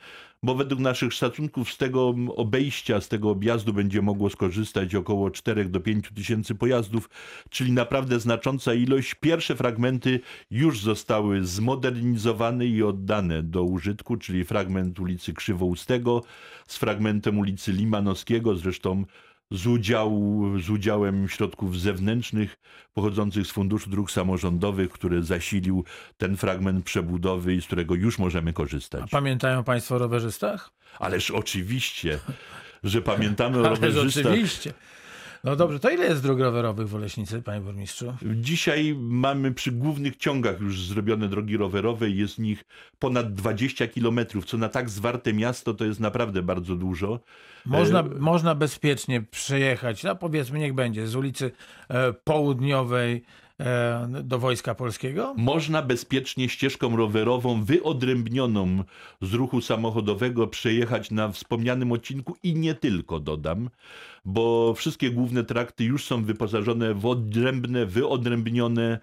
bo 0.44 0.54
według 0.54 0.80
naszych 0.80 1.12
szacunków 1.12 1.72
z 1.72 1.76
tego 1.76 2.14
obejścia, 2.36 3.00
z 3.00 3.08
tego 3.08 3.30
objazdu 3.30 3.72
będzie 3.72 4.02
mogło 4.02 4.30
skorzystać 4.30 4.94
około 4.94 5.30
4 5.30 5.64
do 5.64 5.80
5 5.80 6.10
tysięcy 6.14 6.54
pojazdów, 6.54 7.10
czyli 7.50 7.72
naprawdę 7.72 8.20
znacząca 8.20 8.74
ilość. 8.74 9.14
Pierwsze 9.14 9.56
fragmenty 9.56 10.20
już 10.50 10.80
zostały 10.80 11.44
zmodernizowane 11.44 12.66
i 12.66 12.82
oddane 12.82 13.42
do 13.42 13.62
użytku, 13.62 14.16
czyli 14.16 14.44
fragment 14.44 15.00
ulicy 15.00 15.32
Krzywoustego 15.32 16.22
z 16.66 16.76
fragmentem 16.76 17.38
ulicy 17.38 17.72
Limanowskiego, 17.72 18.56
zresztą 18.56 19.04
z, 19.50 19.66
udziału, 19.66 20.58
z 20.60 20.70
udziałem 20.70 21.28
środków 21.28 21.80
zewnętrznych 21.80 22.56
pochodzących 22.94 23.46
z 23.46 23.50
Funduszu 23.50 23.90
Dróg 23.90 24.10
Samorządowych, 24.10 24.90
który 24.90 25.22
zasilił 25.22 25.84
ten 26.16 26.36
fragment 26.36 26.84
przebudowy 26.84 27.54
i 27.54 27.62
z 27.62 27.66
którego 27.66 27.94
już 27.94 28.18
możemy 28.18 28.52
korzystać. 28.52 29.10
Pamiętają 29.10 29.64
państwo 29.64 29.94
o 29.94 29.98
rowerzystach? 29.98 30.70
Ależ 30.98 31.30
oczywiście, 31.30 32.18
że 32.84 33.02
pamiętamy 33.02 33.60
o 33.60 33.66
Ależ 33.66 33.80
rowerzystach. 33.80 34.32
oczywiście. 34.32 34.72
No 35.44 35.56
dobrze, 35.56 35.80
to 35.80 35.90
ile 35.90 36.04
jest 36.04 36.22
dróg 36.22 36.40
rowerowych 36.40 36.88
w 36.88 36.94
Oleśnicy, 36.94 37.42
panie 37.42 37.60
burmistrzu? 37.60 38.14
Dzisiaj 38.22 38.94
mamy 38.98 39.52
przy 39.52 39.72
głównych 39.72 40.16
ciągach 40.16 40.60
już 40.60 40.86
zrobione 40.86 41.28
drogi 41.28 41.56
rowerowe 41.56 42.10
i 42.10 42.16
jest 42.16 42.38
nich 42.38 42.64
ponad 42.98 43.34
20 43.34 43.86
kilometrów, 43.86 44.44
co 44.44 44.58
na 44.58 44.68
tak 44.68 44.90
zwarte 44.90 45.32
miasto 45.32 45.74
to 45.74 45.84
jest 45.84 46.00
naprawdę 46.00 46.42
bardzo 46.42 46.76
dużo. 46.76 47.20
Można, 47.64 48.00
E, 48.00 48.04
można 48.04 48.54
bezpiecznie 48.54 49.22
przejechać, 49.22 50.02
no 50.02 50.16
powiedzmy 50.16 50.58
niech 50.58 50.74
będzie, 50.74 51.06
z 51.06 51.16
ulicy 51.16 51.50
e, 51.88 52.12
Południowej 52.12 53.24
e, 53.60 54.08
do 54.22 54.38
Wojska 54.38 54.74
Polskiego? 54.74 55.34
Można 55.36 55.82
bezpiecznie 55.82 56.48
ścieżką 56.48 56.96
rowerową 56.96 57.64
wyodrębnioną 57.64 58.84
z 59.22 59.32
ruchu 59.32 59.60
samochodowego 59.60 60.46
przejechać 60.46 61.10
na 61.10 61.28
wspomnianym 61.28 61.92
odcinku 61.92 62.36
i 62.42 62.54
nie 62.54 62.74
tylko, 62.74 63.20
dodam, 63.20 63.70
bo 64.24 64.74
wszystkie 64.74 65.10
główne 65.10 65.44
trakty 65.44 65.84
już 65.84 66.04
są 66.04 66.24
wyposażone 66.24 66.94
w 66.94 67.06
odrębne, 67.06 67.86
wyodrębnione 67.86 68.98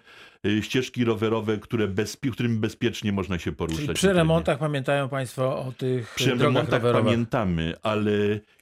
y, 0.46 0.62
ścieżki 0.62 1.04
rowerowe, 1.04 1.58
które 1.58 1.88
bezpie, 1.88 2.30
którym 2.30 2.60
bezpiecznie 2.60 3.12
można 3.12 3.38
się 3.38 3.52
poruszać. 3.52 3.84
Czyli 3.84 3.94
przy 3.94 4.12
remontach 4.12 4.58
pamiętają 4.58 5.08
państwo 5.08 5.58
o 5.58 5.72
tych 5.78 6.14
Przy 6.14 6.24
drogach 6.24 6.42
remontach 6.42 6.82
rowerowych. 6.82 7.04
pamiętamy, 7.04 7.74
ale 7.82 8.12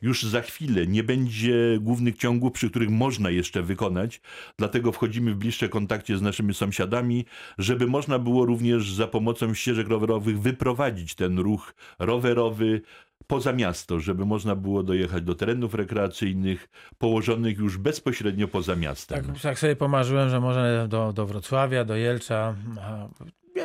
już 0.02 0.23
za 0.23 0.40
chwilę 0.40 0.87
nie 0.87 1.02
będzie 1.02 1.79
głównych 1.81 2.17
ciągów, 2.17 2.52
przy 2.52 2.71
których 2.71 2.90
można 2.90 3.31
jeszcze 3.31 3.62
wykonać. 3.62 4.21
Dlatego 4.59 4.93
wchodzimy 4.93 5.35
w 5.35 5.37
bliższe 5.37 5.69
kontakcie 5.69 6.19
z 6.19 6.23
naszymi 6.23 6.55
sąsiadami, 6.55 7.25
żeby 7.59 7.87
można 7.87 8.19
było 8.19 8.47
również 8.47 8.93
za 8.93 9.07
pomocą 9.07 9.55
ścieżek 9.55 9.88
rowerowych 9.88 10.40
wyprowadzić 10.40 11.14
ten 11.14 11.38
ruch 11.38 11.75
rowerowy 11.99 12.81
poza 13.30 13.52
miasto, 13.52 14.00
żeby 14.00 14.26
można 14.26 14.56
było 14.56 14.82
dojechać 14.82 15.22
do 15.22 15.34
terenów 15.34 15.75
rekreacyjnych 15.75 16.68
położonych 16.99 17.58
już 17.58 17.78
bezpośrednio 17.78 18.49
poza 18.49 18.76
miastem. 18.76 19.25
Tak, 19.25 19.40
tak 19.40 19.58
sobie 19.58 19.76
pomarzyłem, 19.76 20.30
że 20.30 20.40
może 20.40 20.87
do, 20.88 21.12
do 21.12 21.26
Wrocławia, 21.26 21.84
do 21.84 21.96
Jelcza. 21.96 22.54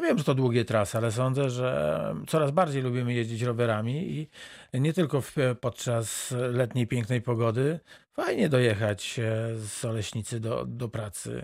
Wiem, 0.06 0.18
że 0.18 0.24
to 0.24 0.34
długie 0.34 0.66
trasy, 0.66 0.98
ale 0.98 1.12
sądzę, 1.12 1.50
że 1.50 2.00
coraz 2.28 2.52
bardziej 2.52 2.84
lubimy 2.84 3.14
jeździć 3.14 3.42
rowerami 3.42 4.12
i 4.12 4.28
nie 4.74 4.94
tylko 4.94 5.22
w, 5.22 5.36
podczas 5.62 6.36
letniej 6.52 6.88
pięknej 6.88 7.22
pogody. 7.22 7.80
Fajnie 8.16 8.50
dojechać 8.50 9.20
e, 9.20 9.56
z 9.56 9.86
Oleśnicy 9.86 10.40
do, 10.40 10.66
do 10.68 10.90
pracy, 10.90 11.42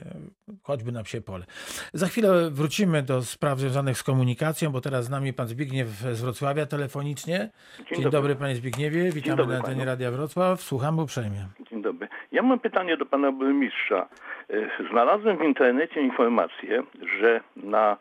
choćby 0.63 0.91
na 0.91 1.03
psie 1.03 1.21
pole. 1.21 1.45
Za 1.93 2.07
chwilę 2.07 2.49
wrócimy 2.51 3.01
do 3.03 3.21
spraw 3.21 3.59
związanych 3.59 3.97
z 3.97 4.03
komunikacją, 4.03 4.69
bo 4.69 4.81
teraz 4.81 5.05
z 5.05 5.09
nami 5.09 5.33
pan 5.33 5.47
Zbigniew 5.47 5.87
z 5.87 6.21
Wrocławia 6.21 6.65
telefonicznie. 6.65 7.49
Dzień, 7.91 8.09
dobry. 8.09 8.35
panie 8.35 8.55
Zbigniewie, 8.55 9.11
witamy 9.11 9.37
dobry 9.37 9.53
na 9.53 9.59
antenie. 9.59 9.85
Radia 9.85 10.11
Wrocław. 10.11 10.61
Słuchamy 10.61 11.01
uprzejmie. 11.01 11.45
Dzień 11.69 11.81
dobry. 11.81 12.07
Ja 12.31 12.41
mam 12.41 12.59
pytanie 12.59 12.97
do 12.97 13.05
pana 13.05 13.31
burmistrza. 13.31 14.07
E, 14.49 14.89
Znalazłem 14.91 15.37
w 15.37 15.43
internecie 15.43 16.01
informację, 16.01 16.83
że 17.21 17.41
na 17.55 17.97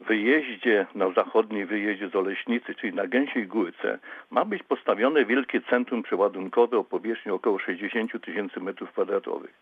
wyjeździe, 0.00 0.86
na 0.94 1.10
zachodniej 1.10 1.66
wyjeździe 1.66 2.08
z 2.08 2.16
Oleśnicy, 2.16 2.74
czyli 2.74 2.94
na 2.94 3.06
Gęsiej 3.06 3.46
Górce, 3.46 3.98
ma 4.30 4.44
być 4.44 4.62
postawione 4.62 5.24
wielkie 5.24 5.60
centrum 5.60 6.02
przeładunkowe 6.02 6.78
o 6.78 6.84
powierzchni 6.84 7.32
około 7.32 7.58
60 7.58 8.24
tysięcy 8.24 8.60
metrów 8.60 8.92
kwadratowych. 8.92 9.54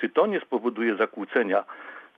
Czy 0.00 0.08
to 0.08 0.26
nie 0.26 0.40
spowoduje 0.40 0.96
zakłócenia 0.96 1.64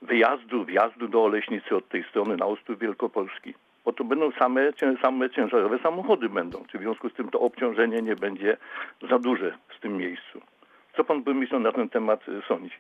wyjazdu, 0.03 0.65
wjazdu 0.65 1.09
do 1.09 1.25
Oleśnicy 1.25 1.77
od 1.77 1.89
tej 1.89 2.05
strony 2.05 2.37
na 2.37 2.47
Ostrów 2.47 2.79
Wielkopolski? 2.79 3.55
Bo 3.85 3.93
to 3.93 4.05
będą 4.05 4.33
same, 4.33 4.73
same 5.03 5.31
ciężarowe 5.31 5.79
samochody 5.79 6.29
będą. 6.29 6.65
Czy 6.73 6.79
w 6.79 6.81
związku 6.81 7.09
z 7.09 7.15
tym 7.15 7.29
to 7.29 7.41
obciążenie 7.41 8.03
nie 8.03 8.17
będzie 8.17 8.57
za 9.11 9.19
duże 9.19 9.59
w 9.69 9.81
tym 9.81 9.97
miejscu? 9.97 10.41
Co 10.97 11.05
pan 11.05 11.23
burmistrz 11.23 11.55
na 11.61 11.73
ten 11.73 11.89
temat 11.89 12.29
y, 12.29 12.43
sądzi? 12.49 12.75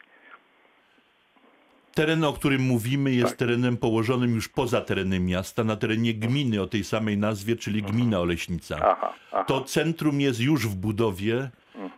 Teren, 2.01 2.25
o 2.25 2.33
którym 2.33 2.63
mówimy, 2.63 3.13
jest 3.13 3.29
Tak. 3.29 3.39
terenem 3.39 3.77
położonym 3.77 4.35
już 4.35 4.49
poza 4.49 4.81
terenem 4.81 5.27
miasta, 5.27 5.65
na 5.65 5.77
terenie 5.77 6.15
gminy 6.15 6.63
o 6.63 6.67
tej 6.67 6.85
samej 6.85 7.19
nazwie, 7.19 7.57
czyli 7.57 7.83
gmina 7.83 8.21
Oleśnica. 8.21 8.77
Aha, 8.77 9.15
aha. 9.33 9.45
To 9.45 9.61
centrum 9.61 10.21
jest 10.21 10.41
już 10.41 10.69
w 10.69 10.75
budowie, 10.75 11.51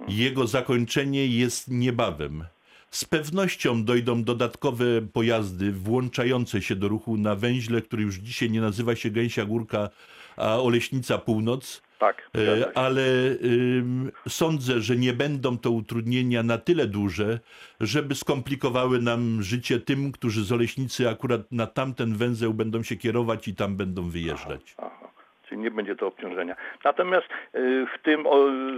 jego 0.08 0.46
zakończenie 0.46 1.26
jest 1.26 1.68
niebawem. 1.68 2.44
Z 2.90 3.04
pewnością 3.04 3.84
dojdą 3.84 4.24
dodatkowe 4.24 4.84
pojazdy 5.12 5.72
włączające 5.72 6.62
się 6.62 6.76
do 6.76 6.88
ruchu 6.88 7.16
na 7.16 7.34
węźle, 7.34 7.82
który 7.82 8.02
już 8.02 8.16
dzisiaj 8.16 8.50
nie 8.50 8.60
nazywa 8.60 8.96
się 8.96 9.10
Gęsia 9.10 9.44
Górka, 9.44 9.88
a 10.36 10.56
Oleśnica 10.56 11.18
Północ. 11.18 11.82
Tak, 12.02 12.30
E, 12.36 12.78
ale 12.78 13.02
sądzę, 14.28 14.80
że 14.80 14.96
nie 14.96 15.12
będą 15.12 15.58
to 15.58 15.70
utrudnienia 15.70 16.42
na 16.42 16.58
tyle 16.58 16.86
duże, 16.86 17.38
żeby 17.80 18.14
skomplikowały 18.14 18.98
nam 18.98 19.42
życie 19.42 19.80
tym, 19.80 20.12
którzy 20.12 20.44
z 20.44 20.52
Oleśnicy 20.52 21.08
akurat 21.08 21.40
na 21.52 21.66
tamten 21.66 22.16
węzeł 22.16 22.54
będą 22.54 22.82
się 22.82 22.96
kierować 22.96 23.48
i 23.48 23.54
tam 23.54 23.76
będą 23.76 24.10
wyjeżdżać. 24.10 24.74
Aha. 24.78 25.08
Czyli 25.48 25.60
nie 25.60 25.70
będzie 25.70 25.96
to 25.96 26.06
obciążenia. 26.06 26.56
Natomiast 26.84 27.26
y, 27.54 27.86
w 27.94 28.02
tym 28.02 28.26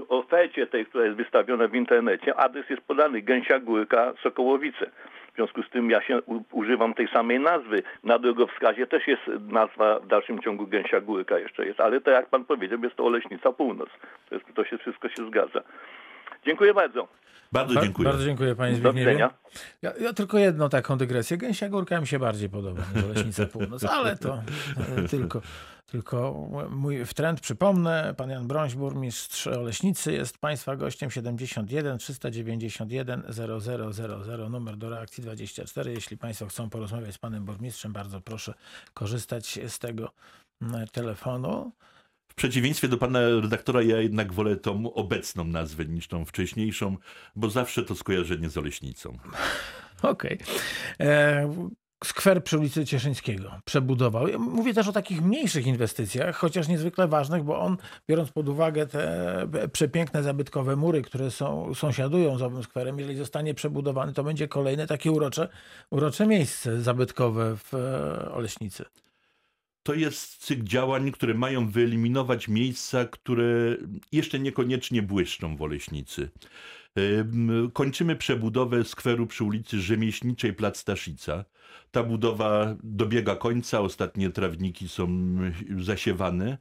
ofercie 0.08 0.66
tej, 0.66 0.86
która 0.86 1.04
jest 1.04 1.16
wystawiona 1.16 1.68
w 1.68 1.74
internecie, 1.74 2.36
adres 2.36 2.70
jest 2.70 2.82
podany 2.82 3.22
Gęsia 3.22 3.58
Górka 3.58 4.12
Sokołowice. 4.22 4.90
W 5.34 5.36
związku 5.36 5.62
z 5.62 5.70
tym 5.70 5.90
ja 5.90 6.02
się 6.02 6.20
używam 6.52 6.94
tej 6.94 7.08
samej 7.08 7.40
nazwy. 7.40 7.82
Na 8.04 8.18
drogowskazie 8.18 8.86
też 8.86 9.06
jest 9.06 9.22
nazwa 9.48 10.00
w 10.00 10.06
dalszym 10.06 10.42
ciągu 10.42 10.66
Gęsia 10.66 11.00
Górka 11.00 11.38
jeszcze 11.38 11.66
jest, 11.66 11.80
ale 11.80 12.00
to 12.00 12.10
jak 12.10 12.28
pan 12.28 12.44
powiedział, 12.44 12.78
jest 12.82 12.96
to 12.96 13.04
Oleśnica 13.04 13.52
Północ. 13.52 13.88
To, 14.28 14.34
jest, 14.34 14.46
to 14.54 14.64
się 14.64 14.78
wszystko 14.78 15.08
się 15.08 15.28
zgadza. 15.28 15.60
Dziękuję 16.46 16.74
bardzo. 16.74 17.08
Bardzo 17.52 17.74
Ba- 17.74 17.80
dziękuję. 17.80 18.08
Bardzo 18.08 18.24
dziękuję 18.24 18.54
panie 18.54 18.74
Zbigniewie. 18.74 19.28
Ja, 19.82 19.92
ja 20.00 20.12
tylko 20.12 20.38
jedną 20.38 20.68
taką 20.68 20.96
dygresję. 20.96 21.36
Gęsia 21.36 21.68
Górka 21.68 22.00
mi 22.00 22.06
się 22.06 22.18
bardziej 22.18 22.48
podoba 22.50 22.82
niż 22.94 23.04
Leśnica 23.04 23.46
Północ, 23.46 23.84
ale 23.84 24.16
to 24.16 24.38
tylko, 25.10 25.40
tylko 25.94 26.48
mój 26.70 27.04
wtręt. 27.04 27.40
Przypomnę, 27.40 28.14
pan 28.16 28.30
Jan 28.30 28.46
Brąś, 28.46 28.74
burmistrz 28.74 29.46
Oleśnicy, 29.46 30.12
jest 30.12 30.38
państwa 30.38 30.76
gościem 30.76 31.10
71 31.10 31.98
391 31.98 33.22
0000, 33.92 34.48
numer 34.50 34.76
do 34.76 34.90
reakcji 34.90 35.22
24. 35.22 35.92
Jeśli 35.92 36.16
państwo 36.16 36.46
chcą 36.46 36.70
porozmawiać 36.70 37.14
z 37.14 37.18
panem 37.18 37.44
burmistrzem, 37.44 37.92
bardzo 37.92 38.20
proszę 38.20 38.54
korzystać 38.94 39.58
z 39.68 39.78
tego 39.78 40.10
mm, 40.62 40.88
telefonu. 40.88 41.72
W 42.28 42.34
przeciwieństwie 42.34 42.88
do 42.88 42.98
pana 42.98 43.20
redaktora, 43.20 43.82
ja 43.82 44.00
jednak 44.00 44.32
wolę 44.32 44.56
tą 44.56 44.94
obecną 44.94 45.44
nazwę 45.44 45.84
niż 45.84 46.08
tą 46.08 46.24
wcześniejszą, 46.24 46.96
bo 47.36 47.50
zawsze 47.50 47.82
to 47.82 47.94
skojarzenie 47.94 48.50
z 48.50 48.58
Oleśnicą. 48.58 49.18
Okej. 50.02 50.38
E, 51.00 51.68
Skwer 52.04 52.44
przy 52.44 52.58
ulicy 52.58 52.86
Cieszyńskiego 52.86 53.60
przebudował. 53.64 54.28
Ja 54.28 54.38
Mówię 54.38 54.74
też 54.74 54.88
o 54.88 54.92
takich 54.92 55.22
mniejszych 55.22 55.66
inwestycjach, 55.66 56.36
chociaż 56.36 56.68
niezwykle 56.68 57.08
ważnych, 57.08 57.42
bo 57.42 57.60
on, 57.60 57.76
biorąc 58.08 58.30
pod 58.30 58.48
uwagę 58.48 58.86
te 58.86 59.46
przepiękne 59.72 60.22
zabytkowe 60.22 60.76
mury, 60.76 61.02
które 61.02 61.30
są, 61.30 61.74
sąsiadują 61.74 62.38
z 62.38 62.42
owym 62.42 62.62
skwerem, 62.62 62.98
jeżeli 62.98 63.18
zostanie 63.18 63.54
przebudowany, 63.54 64.12
to 64.12 64.24
będzie 64.24 64.48
kolejne 64.48 64.86
takie 64.86 65.12
urocze, 65.12 65.48
urocze 65.90 66.26
miejsce 66.26 66.80
zabytkowe 66.80 67.56
w 67.56 67.74
e, 67.74 68.32
Oleśnicy. 68.32 68.84
To 69.82 69.94
jest 69.94 70.36
cykl 70.36 70.64
działań, 70.64 71.12
które 71.12 71.34
mają 71.34 71.70
wyeliminować 71.70 72.48
miejsca, 72.48 73.04
które 73.04 73.76
jeszcze 74.12 74.38
niekoniecznie 74.38 75.02
błyszczą 75.02 75.56
w 75.56 75.62
Oleśnicy. 75.62 76.30
Ym, 76.98 77.70
Kończymy 77.72 78.16
przebudowę 78.16 78.84
skweru 78.84 79.26
przy 79.26 79.44
ulicy 79.44 79.80
Rzemieślniczej 79.80 80.52
Plac 80.52 80.76
Staszica. 80.76 81.44
Ta 81.90 82.02
budowa 82.02 82.76
dobiega 82.82 83.36
końca, 83.36 83.80
ostatnie 83.80 84.30
trawniki 84.30 84.88
są 84.88 85.08
zasiewane. 85.78 86.58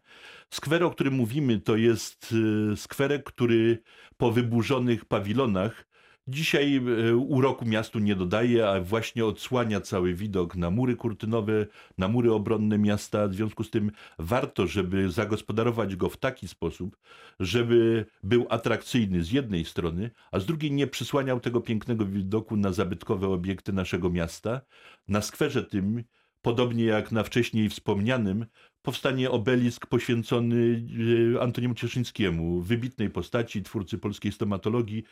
Skwer, 0.49 0.83
o 0.83 0.91
którym 0.91 1.13
mówimy, 1.13 1.59
to 1.59 1.75
jest 1.75 2.35
y, 2.73 2.77
skwerek, 2.77 3.23
który 3.23 3.83
po 4.17 4.31
wyburzonych 4.31 5.05
pawilonach 5.05 5.85
dzisiaj 6.27 6.81
y, 7.09 7.15
uroku 7.15 7.65
miastu 7.65 7.99
nie 7.99 8.15
dodaje, 8.15 8.69
a 8.69 8.81
właśnie 8.81 9.25
odsłania 9.25 9.81
cały 9.81 10.13
widok 10.13 10.55
na 10.55 10.71
mury 10.71 10.95
kurtynowe, 10.95 11.65
na 11.97 12.07
mury 12.07 12.33
obronne 12.33 12.77
miasta. 12.77 13.27
W 13.27 13.33
związku 13.33 13.63
z 13.63 13.69
tym 13.69 13.91
warto, 14.19 14.67
żeby 14.67 15.11
zagospodarować 15.11 15.95
go 15.95 16.09
w 16.09 16.17
taki 16.17 16.47
sposób, 16.47 16.97
żeby 17.39 18.05
był 18.23 18.45
atrakcyjny 18.49 19.23
z 19.23 19.31
jednej 19.31 19.65
strony, 19.65 20.11
a 20.31 20.39
z 20.39 20.45
drugiej 20.45 20.71
nie 20.71 20.87
przysłaniał 20.87 21.39
tego 21.39 21.61
pięknego 21.61 22.05
widoku 22.05 22.57
na 22.57 22.71
zabytkowe 22.71 23.27
obiekty 23.27 23.73
naszego 23.73 24.09
miasta. 24.09 24.61
Na 25.07 25.21
skwerze 25.21 25.63
tym, 25.63 26.03
podobnie 26.41 26.85
jak 26.85 27.11
na 27.11 27.23
wcześniej 27.23 27.69
wspomnianym, 27.69 28.45
powstanie 28.83 29.31
obelisk 29.31 29.85
poświęcony 29.85 30.83
e, 31.35 31.41
Antoniemu 31.41 31.75
Cieszyńskiemu, 31.75 32.61
wybitnej 32.61 33.09
postaci, 33.09 33.63
twórcy 33.63 33.97
polskiej 33.97 34.31
stomatologii, 34.31 35.03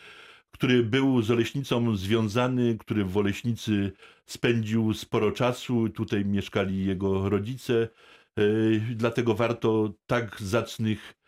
który 0.52 0.84
był 0.84 1.22
z 1.22 1.32
Oleśnicą 1.32 1.96
związany, 1.96 2.78
który 2.78 3.06
w 3.06 3.18
Oleśnicy 3.18 3.92
spędził 4.26 4.94
sporo 4.94 5.32
czasu. 5.32 5.90
Tutaj 5.90 6.26
mieszkali 6.26 6.86
jego 6.86 7.30
rodzice. 7.30 7.88
E, 8.38 8.42
Dlatego 8.96 9.36
warto 9.36 9.94
tak 10.08 10.42
zacnych 10.42 11.21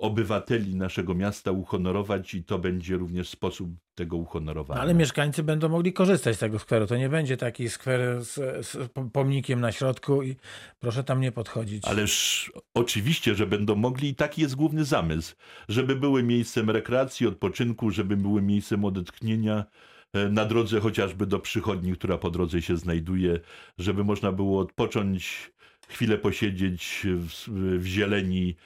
obywateli 0.00 0.76
naszego 0.76 1.14
miasta 1.14 1.52
uhonorować 1.52 2.34
i 2.34 2.44
to 2.44 2.58
będzie 2.58 2.96
również 2.96 3.28
sposób 3.28 3.70
tego 3.94 4.16
uhonorowania. 4.16 4.78
No, 4.78 4.82
ale 4.82 4.94
mieszkańcy 4.94 5.42
będą 5.42 5.68
mogli 5.68 5.92
korzystać 5.92 6.36
z 6.36 6.38
tego 6.38 6.58
skweru. 6.58 6.86
To 6.86 6.96
nie 6.96 7.08
będzie 7.08 7.36
taki 7.36 7.70
skwer 7.70 8.24
z, 8.24 8.66
z 8.66 8.76
pomnikiem 9.12 9.60
na 9.60 9.72
środku 9.72 10.22
i 10.22 10.36
proszę 10.78 11.04
tam 11.04 11.20
nie 11.20 11.32
podchodzić. 11.32 11.84
Ależ 11.84 12.52
oczywiście, 12.74 13.34
że 13.34 13.46
będą 13.46 13.74
mogli 13.74 14.08
i 14.08 14.14
taki 14.14 14.42
jest 14.42 14.54
główny 14.54 14.84
zamysł, 14.84 15.34
żeby 15.68 15.96
były 15.96 16.22
miejscem 16.22 16.70
rekreacji, 16.70 17.26
odpoczynku, 17.26 17.90
żeby 17.90 18.16
były 18.16 18.42
miejscem 18.42 18.84
odetchnienia 18.84 19.64
e, 20.12 20.28
na 20.28 20.44
drodze 20.44 20.80
chociażby 20.80 21.26
do 21.26 21.38
przychodni, 21.38 21.92
która 21.92 22.18
po 22.18 22.30
drodze 22.30 22.62
się 22.62 22.76
znajduje, 22.76 23.40
żeby 23.78 24.04
można 24.04 24.32
było 24.32 24.60
odpocząć, 24.60 25.52
chwilę 25.88 26.18
posiedzieć 26.18 27.06
w, 27.06 27.48
w 27.78 27.86
zieleni 27.86 28.56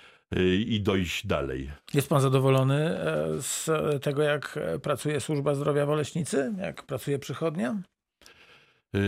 i 0.66 0.80
dojść 0.80 1.26
dalej. 1.26 1.70
Jest 1.94 2.08
pan 2.08 2.20
zadowolony 2.20 2.74
e, 2.74 3.28
z 3.40 3.70
tego, 4.02 4.22
jak 4.22 4.56
e, 4.56 4.78
pracuje 4.78 5.20
służba 5.20 5.54
zdrowia 5.54 5.86
w 5.86 5.90
Oleśnicy? 5.90 6.54
Jak 6.58 6.82
pracuje 6.82 7.18
przychodnia? 7.18 7.82
E, 8.94 9.00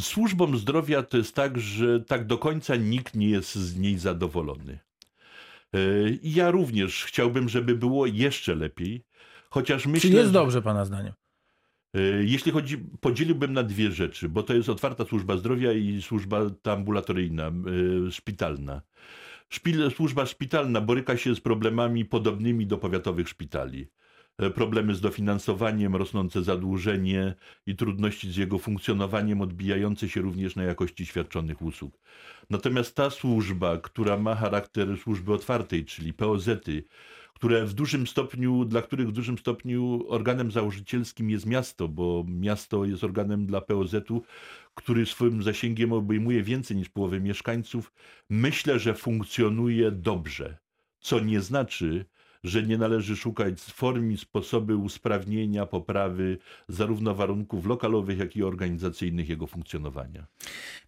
Służbą 0.00 0.56
zdrowia 0.56 1.02
to 1.02 1.16
jest 1.16 1.34
tak, 1.34 1.58
że 1.58 2.00
tak 2.00 2.26
do 2.26 2.38
końca 2.38 2.76
nikt 2.76 3.14
nie 3.14 3.30
jest 3.30 3.54
z 3.54 3.76
niej 3.76 3.98
zadowolony. 3.98 4.78
I 6.22 6.34
ja 6.34 6.50
również 6.50 7.04
chciałbym, 7.04 7.48
żeby 7.48 7.74
było 7.74 8.06
jeszcze 8.06 8.54
lepiej, 8.54 9.04
chociaż 9.50 9.86
myślę, 9.86 10.00
Czyli 10.00 10.14
jest 10.14 10.32
dobrze 10.32 10.62
pana 10.62 10.84
zdaniem? 10.84 11.12
Jeśli 12.20 12.52
chodzi, 12.52 12.78
podzieliłbym 13.00 13.52
na 13.52 13.62
dwie 13.62 13.90
rzeczy, 13.90 14.28
bo 14.28 14.42
to 14.42 14.54
jest 14.54 14.68
otwarta 14.68 15.04
służba 15.04 15.36
zdrowia 15.36 15.72
i 15.72 16.02
służba 16.02 16.40
ambulatoryjna, 16.64 17.52
szpitalna. 18.10 18.82
Szpil, 19.48 19.90
służba 19.90 20.26
szpitalna 20.26 20.80
boryka 20.80 21.16
się 21.16 21.34
z 21.34 21.40
problemami 21.40 22.04
podobnymi 22.04 22.66
do 22.66 22.78
powiatowych 22.78 23.28
szpitali. 23.28 23.88
E, 24.38 24.50
Problemy 24.50 24.94
z 24.94 25.00
dofinansowaniem, 25.00 25.96
rosnące 25.96 26.42
zadłużenie 26.42 27.34
i 27.66 27.76
trudności 27.76 28.32
z 28.32 28.36
jego 28.36 28.58
funkcjonowaniem, 28.58 29.40
odbijające 29.40 30.08
się 30.08 30.20
również 30.20 30.56
na 30.56 30.62
jakości 30.62 31.06
świadczonych 31.06 31.62
usług. 31.62 31.98
Natomiast 32.50 32.96
ta 32.96 33.10
służba, 33.10 33.78
która 33.78 34.16
ma 34.18 34.34
charakter 34.34 34.98
służby 34.98 35.32
otwartej, 35.32 35.84
czyli 35.84 36.12
POZ-y, 36.12 36.84
które 37.36 37.66
w 37.66 37.74
dużym 37.74 38.06
stopniu, 38.06 38.64
dla 38.64 38.82
których 38.82 39.08
w 39.08 39.12
dużym 39.12 39.38
stopniu 39.38 40.04
organem 40.08 40.50
założycielskim 40.50 41.30
jest 41.30 41.46
miasto, 41.46 41.88
bo 41.88 42.24
miasto 42.28 42.84
jest 42.84 43.04
organem 43.04 43.46
dla 43.46 43.60
POZ-u, 43.60 44.22
który 44.74 45.06
swoim 45.06 45.42
zasięgiem 45.42 45.92
obejmuje 45.92 46.42
więcej 46.42 46.76
niż 46.76 46.88
połowę 46.88 47.20
mieszkańców, 47.20 47.92
myślę, 48.30 48.78
że 48.78 48.94
funkcjonuje 48.94 49.90
dobrze. 49.90 50.58
Co 51.00 51.20
nie 51.20 51.40
znaczy, 51.40 52.04
że 52.46 52.62
nie 52.62 52.78
należy 52.78 53.16
szukać 53.16 53.60
form 53.60 54.10
i 54.10 54.16
sposoby 54.16 54.76
usprawnienia, 54.76 55.66
poprawy 55.66 56.38
zarówno 56.68 57.14
warunków 57.14 57.66
lokalowych, 57.66 58.18
jak 58.18 58.36
i 58.36 58.42
organizacyjnych 58.42 59.28
jego 59.28 59.46
funkcjonowania. 59.46 60.26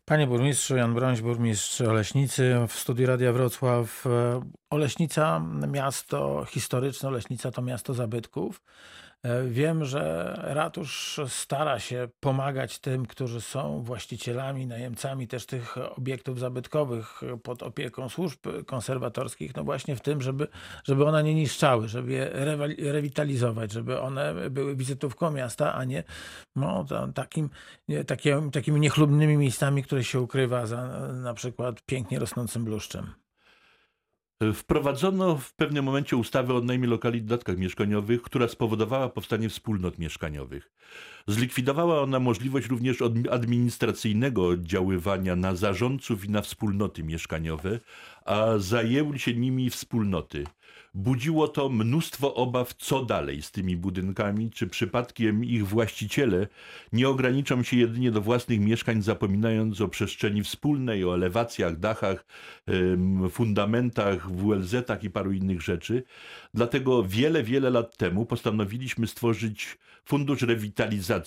Panie 0.05 0.27
burmistrzu, 0.27 0.77
Jan 0.77 0.94
Brońś, 0.94 1.21
burmistrz 1.21 1.81
Oleśnicy 1.81 2.55
w 2.68 2.73
studiu 2.73 3.07
Radia 3.07 3.33
Wrocław. 3.33 4.07
E, 4.07 4.42
Oleśnica, 4.71 5.42
miasto 5.73 6.44
historyczne, 6.49 7.09
Oleśnica 7.09 7.51
to 7.51 7.62
miasto 7.62 7.94
zabytków. 7.94 8.61
E, 9.22 9.44
Wiem, 9.44 9.85
że 9.85 10.35
ratusz 10.42 11.20
stara 11.28 11.78
się 11.78 12.09
pomagać 12.20 12.78
tym, 12.78 13.07
którzy 13.07 13.40
są 13.40 13.83
właścicielami, 13.83 14.66
najemcami 14.66 15.28
też 15.28 15.46
tych 15.46 15.78
obiektów 15.78 16.38
zabytkowych 16.38 17.20
pod 17.42 17.62
opieką 17.62 18.09
służb 18.09 18.38
konserwatorskich, 18.66 19.57
no 19.57 19.64
właśnie 19.64 19.96
w 19.96 20.00
tym, 20.00 20.22
żeby, 20.22 20.48
żeby 20.85 21.04
one 21.07 21.22
nie 21.22 21.35
niszczały, 21.35 21.88
żeby 21.88 22.12
je 22.12 22.31
rewitalizować, 22.92 23.72
żeby 23.72 24.00
one 24.00 24.50
były 24.50 24.76
wizytówką 24.76 25.31
miasta, 25.31 25.74
a 25.74 25.85
nie 25.85 26.04
no, 26.57 26.85
ta- 26.85 27.12
takim, 27.12 27.50
nie, 27.88 28.04
takie, 28.04 28.50
takimi 28.52 28.81
niechlubnymi 28.81 29.37
miejscami, 29.37 29.83
które 29.83 30.04
się 30.04 30.20
ukrywa 30.20 30.66
za 30.66 31.09
na 31.12 31.35
przykład 31.35 31.83
pięknie 31.87 32.18
rosnącym 32.18 32.64
bluszczem. 32.64 33.28
Wprowadzono 34.55 35.37
w 35.37 35.55
pewnym 35.55 35.85
momencie 35.85 36.16
ustawę 36.16 36.55
o 36.55 36.61
najmie 36.61 36.88
lokali 36.88 37.18
i 37.18 37.22
dodatkach 37.22 37.57
mieszkaniowych, 37.57 38.22
która 38.22 38.48
spowodowała 38.48 39.09
powstanie 39.09 39.48
wspólnot 39.48 39.98
mieszkaniowych. 39.98 40.70
Zlikwidowała 41.29 42.03
ona 42.03 42.21
możliwość 42.21 42.67
również 42.67 42.97
administracyjnego 43.31 44.47
oddziaływania 44.47 45.37
na 45.37 45.55
zarządców 45.55 46.25
i 46.25 46.31
na 46.31 46.43
wspólnoty 46.43 47.03
mieszkaniowe, 47.03 47.81
a 48.25 48.59
zajęły 48.59 49.19
się 49.19 49.35
nimi 49.35 49.71
wspólnoty. 49.71 50.45
Budziło 50.95 51.49
to 51.49 51.69
mnóstwo 51.69 52.35
obaw, 52.35 52.75
co 52.75 53.05
dalej 53.05 53.43
z 53.43 53.51
tymi 53.51 53.77
budynkami, 53.77 54.51
czy 54.51 54.67
przypadkiem 54.67 55.45
ich 55.45 55.67
właściciele 55.67 56.47
nie 56.93 57.09
ograniczą 57.09 57.62
się 57.62 57.77
jedynie 57.77 58.11
do 58.11 58.21
własnych 58.21 58.61
mieszkań, 58.61 59.03
zapominając 59.03 59.81
o 59.81 59.88
przestrzeni 59.88 60.43
wspólnej, 60.43 61.05
o 61.05 61.14
elewacjach, 61.14 61.79
dachach, 61.79 62.27
fundamentach, 63.31 64.33
WLZ-ach 64.33 65.05
i 65.05 65.11
paru 65.11 65.33
innych 65.33 65.62
rzeczy. 65.62 66.03
Dlatego 66.55 67.05
wiele, 67.05 67.43
wiele 67.43 67.71
lat 67.71 67.97
temu 67.97 68.27
postanowiliśmy 68.27 69.07
stworzyć 69.07 69.79
fundusz 70.05 70.43
rewitalizacji, 70.43 71.17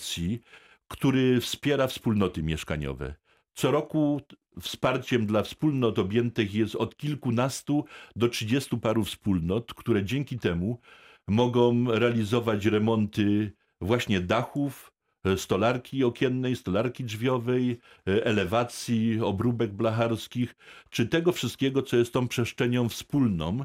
który 0.88 1.40
wspiera 1.40 1.86
wspólnoty 1.86 2.42
mieszkaniowe. 2.42 3.14
Co 3.54 3.70
roku 3.70 4.20
wsparciem 4.60 5.26
dla 5.26 5.42
wspólnot 5.42 5.98
objętych 5.98 6.54
jest 6.54 6.74
od 6.74 6.96
kilkunastu 6.96 7.84
do 8.16 8.28
trzydziestu 8.28 8.78
paru 8.78 9.04
wspólnot, 9.04 9.74
które 9.74 10.04
dzięki 10.04 10.38
temu 10.38 10.80
mogą 11.28 11.84
realizować 11.92 12.66
remonty 12.66 13.52
właśnie 13.80 14.20
dachów, 14.20 14.92
e, 15.24 15.36
stolarki 15.36 16.04
okiennej, 16.04 16.56
stolarki 16.56 17.04
drzwiowej, 17.04 17.80
e, 18.08 18.24
elewacji, 18.24 19.20
obróbek 19.20 19.72
blacharskich, 19.72 20.56
czy 20.90 21.06
tego 21.06 21.32
wszystkiego, 21.32 21.82
co 21.82 21.96
jest 21.96 22.12
tą 22.12 22.28
przestrzenią 22.28 22.88
wspólną, 22.88 23.64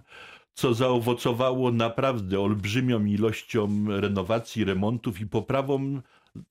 co 0.53 0.73
zaowocowało 0.73 1.71
naprawdę 1.71 2.39
olbrzymią 2.39 3.05
ilością 3.05 3.85
renowacji, 3.87 4.63
remontów 4.63 5.21
i 5.21 5.27
poprawą, 5.27 6.01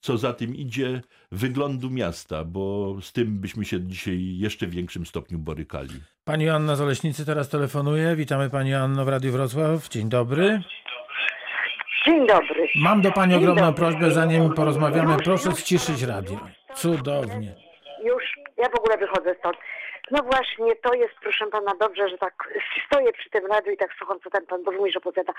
co 0.00 0.18
za 0.18 0.32
tym 0.32 0.54
idzie, 0.54 1.00
wyglądu 1.32 1.90
miasta, 1.90 2.44
bo 2.44 2.96
z 3.00 3.12
tym 3.12 3.40
byśmy 3.40 3.64
się 3.64 3.80
dzisiaj 3.80 4.18
jeszcze 4.38 4.66
w 4.66 4.70
większym 4.70 5.06
stopniu 5.06 5.38
borykali. 5.38 6.00
Pani 6.24 6.44
Joanna 6.44 6.76
z 6.76 6.80
Oleśnicy 6.80 7.26
teraz 7.26 7.48
telefonuje. 7.48 8.16
Witamy 8.16 8.50
Pani 8.50 8.74
Anno 8.74 9.04
w 9.04 9.08
Radiu 9.08 9.32
Wrocław. 9.32 9.88
Dzień 9.88 10.08
dobry. 10.08 10.62
Dzień 12.06 12.26
dobry. 12.26 12.68
Mam 12.74 13.02
do 13.02 13.12
Pani 13.12 13.34
ogromną 13.34 13.74
prośbę, 13.74 14.10
zanim 14.10 14.54
porozmawiamy, 14.54 15.16
proszę 15.24 15.52
ściszyć 15.52 16.02
radio. 16.02 16.40
Cudownie. 16.74 17.54
Już, 18.04 18.24
ja 18.56 18.68
w 18.68 18.78
ogóle 18.78 18.98
wychodzę 18.98 19.34
stąd. 19.38 19.56
No 20.10 20.22
właśnie, 20.22 20.76
to 20.76 20.94
jest, 20.94 21.14
proszę 21.22 21.46
pana, 21.46 21.72
dobrze, 21.80 22.08
że 22.08 22.18
tak 22.18 22.34
stoję 22.86 23.12
przy 23.12 23.30
tym 23.30 23.46
radiu 23.46 23.72
i 23.72 23.76
tak 23.76 23.90
słucham, 23.98 24.18
co 24.24 24.30
ten 24.30 24.46
pan 24.46 24.64
burmistrz 24.64 24.96
opowiada. 24.96 25.32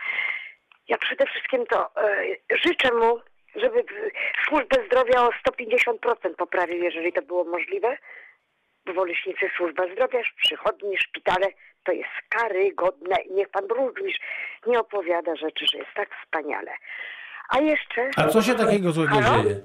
Ja 0.87 0.97
przede 0.97 1.25
wszystkim 1.25 1.65
to 1.65 1.89
e, 2.01 2.23
życzę 2.65 2.93
mu, 2.93 3.19
żeby 3.61 3.83
służbę 4.47 4.75
zdrowia 4.87 5.21
o 5.23 5.29
150% 5.29 6.35
poprawił, 6.37 6.83
jeżeli 6.83 7.13
to 7.13 7.21
było 7.21 7.43
możliwe. 7.43 7.97
Oleśnicy 8.97 9.45
służba 9.57 9.83
zdrowia, 9.93 10.19
przychodnie, 10.43 10.97
szpitale, 10.97 11.47
to 11.83 11.91
jest 11.91 12.09
karygodne. 12.29 13.15
I 13.21 13.33
niech 13.33 13.49
pan 13.49 13.67
burmistrz 13.67 14.19
nie 14.67 14.79
opowiada 14.79 15.35
rzeczy, 15.35 15.65
że 15.71 15.77
jest 15.77 15.89
tak 15.95 16.09
wspaniale. 16.23 16.71
A 17.49 17.59
jeszcze... 17.59 18.09
A 18.15 18.27
co 18.27 18.41
się 18.41 18.55
takiego 18.55 18.91
złego 18.91 19.15
Halo? 19.21 19.43
dzieje? 19.43 19.55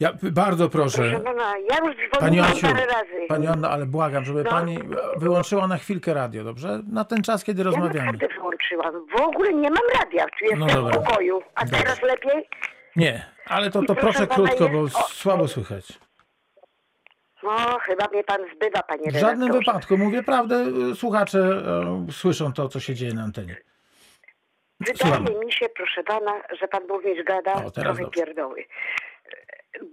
Ja 0.00 0.10
bardzo 0.22 0.68
Proszę 0.68 0.98
proszę. 0.98 1.20
pana, 1.20 1.54
ja 1.70 1.76
już 1.86 1.96
Pani 2.20 2.40
Asiu, 2.40 2.66
parę 2.66 2.86
razy. 2.86 3.26
Pani 3.28 3.46
Anno, 3.46 3.70
ale 3.70 3.86
błagam, 3.86 4.24
żeby 4.24 4.44
No. 4.44 4.50
Pani 4.50 4.78
wyłączyła 5.16 5.66
na 5.66 5.76
chwilkę 5.78 6.14
radio, 6.14 6.44
dobrze? 6.44 6.80
Na 6.92 7.04
ten 7.04 7.22
czas, 7.22 7.44
kiedy 7.44 7.58
Ja 7.60 7.64
rozmawiamy. 7.64 8.06
naprawdę 8.12 8.28
wyłączyłam. 8.34 9.06
W 9.16 9.20
ogóle 9.20 9.52
nie 9.54 9.70
mam 9.70 9.88
radia. 10.00 10.26
Czy 10.38 10.44
jestem 10.44 10.58
No 10.60 10.66
w 10.88 10.92
pokoju? 10.92 11.42
A 11.54 11.64
Dobra. 11.64 11.78
teraz 11.78 12.02
lepiej? 12.02 12.48
Nie, 12.96 13.26
ale 13.46 13.70
to, 13.70 13.82
to 13.82 13.94
Proszę 13.94 14.00
proszę 14.00 14.26
pana, 14.26 14.34
krótko, 14.48 14.68
bo 14.68 14.82
jest- 14.82 14.96
o- 14.96 15.02
słabo 15.08 15.48
słychać. 15.48 15.84
No, 17.42 17.78
chyba 17.78 18.08
mnie 18.12 18.24
pan 18.24 18.40
zbywa, 18.54 18.82
panie 18.82 19.10
W 19.10 19.16
żadnym 19.16 19.48
redaktorze. 19.48 19.58
wypadku, 19.58 19.98
mówię 19.98 20.22
prawdę, 20.22 20.64
słuchacze 20.94 21.38
e, 21.38 22.12
słyszą 22.12 22.52
to, 22.52 22.68
co 22.68 22.80
się 22.80 22.94
dzieje 22.94 23.14
na 23.14 23.22
antenie. 23.22 23.56
Wydaje 24.80 24.96
Słucham. 24.98 25.40
mi 25.44 25.52
się, 25.52 25.66
proszę 25.68 26.02
pana, 26.02 26.32
że 26.60 26.68
pan 26.68 26.86
burmistrz 26.86 27.24
gada 27.24 27.52
O, 27.52 27.56
teraz 27.56 27.72
trochę 27.74 28.02
dobrze. 28.02 28.10
pierdoły. 28.20 28.64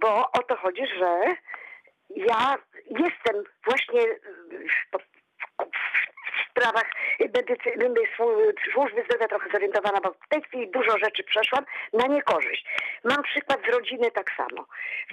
Bo 0.00 0.30
o 0.32 0.42
to 0.42 0.56
chodzi, 0.56 0.82
że 0.98 1.18
ja 2.16 2.58
jestem 2.90 3.44
właśnie 3.64 4.00
w, 4.92 4.98
w, 4.98 5.02
w 5.64 6.50
sprawach 6.50 6.90
medycyny, 7.20 7.94
służby 8.72 9.04
zdrowia 9.04 9.28
trochę 9.28 9.50
zorientowana, 9.52 10.00
bo 10.00 10.12
w 10.12 10.28
tej 10.28 10.42
chwili 10.42 10.70
dużo 10.70 10.98
rzeczy 10.98 11.24
przeszłam 11.24 11.64
na 11.92 12.06
niekorzyść. 12.06 12.66
Mam 13.04 13.22
przykład 13.22 13.60
z 13.66 13.74
rodziny 13.74 14.10
tak 14.10 14.30
samo. 14.36 14.66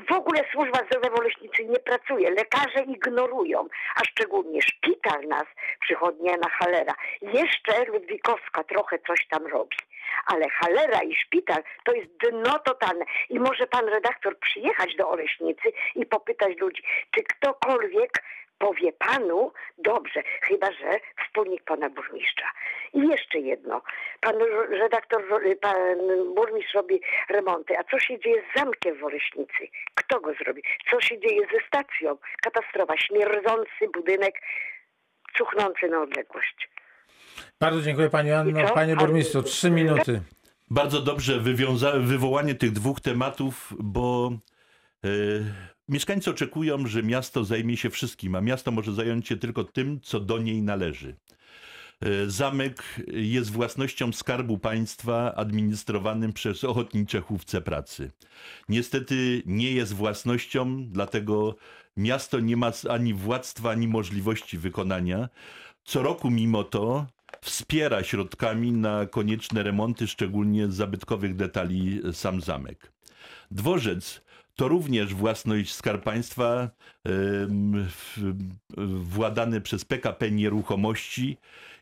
W 0.10 0.12
ogóle 0.12 0.41
służba 0.52 0.80
zdrowia 0.86 1.10
w 1.10 1.19
Oleśnicy 1.19 1.65
nie 1.65 1.80
pracuje. 1.80 2.30
Lekarze 2.30 2.84
ignorują, 2.84 3.67
a 3.95 4.06
szczególnie 4.06 4.62
szpital 4.62 5.28
nas, 5.28 5.45
przychodnia 5.80 6.38
na 6.38 6.49
Halera. 6.49 6.93
Jeszcze 7.21 7.86
Ludwikowska 7.86 8.63
trochę 8.63 8.99
coś 9.08 9.28
tam 9.28 9.47
robi. 9.47 9.78
Ale 10.25 10.49
Halera 10.49 11.02
i 11.02 11.15
szpital 11.15 11.63
to 11.84 11.93
jest 11.93 12.10
dno 12.17 12.60
totalne. 12.60 13.06
I 13.30 13.39
może 13.39 13.67
pan 13.67 13.86
redaktor 13.88 14.39
przyjechać 14.39 14.95
do 14.95 15.10
Oleśnicy 15.10 15.71
i 15.95 16.06
popytać 16.06 16.58
ludzi, 16.58 16.84
czy 17.12 17.23
ktokolwiek 17.23 18.12
powie 18.60 18.93
panu 18.93 19.52
dobrze, 19.78 20.24
chyba 20.41 20.72
że 20.72 21.00
wspólnik 21.26 21.63
pana 21.63 21.89
burmistrza. 21.89 22.48
I 22.93 23.00
jeszcze 23.08 23.39
jedno. 23.39 23.82
Pan 24.22 24.36
redaktor, 24.69 25.24
pan 25.62 25.78
burmistrz 26.36 26.74
robi 26.74 27.02
remonty. 27.30 27.78
A 27.78 27.84
co 27.84 28.00
się 28.00 28.19
dzieje 28.19 28.41
z 28.41 28.60
zamkiem 28.60 28.98
w 29.00 29.04
Oleśnicy? 29.04 29.63
Kto 29.95 30.19
go 30.19 30.34
zrobi? 30.43 30.62
Co 30.91 31.02
się 31.02 31.19
dzieje 31.19 31.41
ze 31.54 31.67
stacją? 31.67 32.17
Katastrofa. 32.41 32.98
Śmierdzący 32.98 33.88
budynek, 33.93 34.36
cuchnący 35.38 35.88
na 35.88 36.02
odległość. 36.02 36.69
Bardzo 37.60 37.82
dziękuję 37.82 38.10
Pani 38.10 38.32
Anno. 38.32 38.74
Panie 38.74 38.95
burmistrzu, 38.95 39.43
trzy 39.43 39.72
minuty. 39.72 40.22
Bardzo 40.69 41.02
dobrze 41.02 41.39
wywołanie 42.00 42.56
tych 42.56 42.72
dwóch 42.72 43.02
tematów, 43.02 43.74
bo 43.80 44.32
e, 45.04 45.10
mieszkańcy 45.89 46.30
oczekują, 46.30 46.88
że 46.88 47.04
miasto 47.04 47.43
zajmie 47.43 47.78
się 47.78 47.89
wszystkim, 47.89 48.36
a 48.36 48.41
miasto 48.41 48.71
może 48.71 48.93
zająć 48.93 49.28
się 49.28 49.38
tylko 49.38 49.63
tym, 49.63 49.99
co 50.02 50.19
do 50.19 50.38
niej 50.38 50.62
należy. 50.62 51.15
E, 52.02 52.30
Zamek 52.30 52.84
jest 53.13 53.52
własnością 53.52 54.12
Skarbu 54.12 54.58
Państwa 54.58 55.36
administrowanym 55.36 56.34
przez 56.34 56.63
Ochotnicze 56.63 57.21
Chówce 57.21 57.62
Pracy. 57.62 58.12
Niestety 58.69 59.43
nie 59.45 59.71
jest 59.71 59.93
własnością, 59.93 60.88
dlatego 60.89 61.56
miasto 61.97 62.39
nie 62.39 62.58
ma 62.58 62.71
ani 62.89 63.13
władztwa, 63.13 63.69
ani 63.69 63.88
możliwości 63.88 64.58
wykonania. 64.58 65.30
Co 65.84 66.04
roku 66.04 66.30
mimo 66.30 66.63
to 66.63 67.06
wspiera 67.41 68.04
środkami 68.04 68.71
na 68.71 69.06
konieczne 69.06 69.63
remonty, 69.63 70.08
szczególnie 70.08 70.71
zabytkowych 70.71 71.36
detali 71.36 72.02
sam 72.13 72.41
zamek. 72.41 72.91
Dworzec 73.52 74.21
to 74.60 74.67
również 74.67 75.13
własność 75.13 75.74
Skarb 75.74 76.04
Państwa, 76.04 76.69
władany 79.02 79.62
przez 79.62 79.86
PKP 79.86 80.32
Nieruchomości 80.32 81.38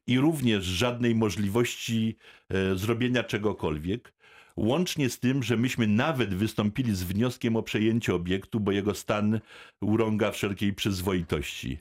i 0.08 0.20
również 0.20 0.64
żadnej 0.64 1.16
możliwości 1.16 2.18
e, 2.50 2.76
zrobienia 2.76 3.24
czegokolwiek. 3.24 4.14
Łącznie 4.58 5.10
z 5.10 5.20
tym, 5.20 5.44
że 5.44 5.58
myśmy 5.58 5.88
nawet 5.88 6.34
wystąpili 6.34 6.96
z 6.96 7.04
wnioskiem 7.04 7.56
o 7.56 7.64
przejęcie 7.64 8.16
obiektu, 8.16 8.60
bo 8.60 8.72
jego 8.72 8.94
stan 8.94 9.40
urąga 9.82 10.32
wszelkiej 10.32 10.74
przyzwoitości. 10.74 11.78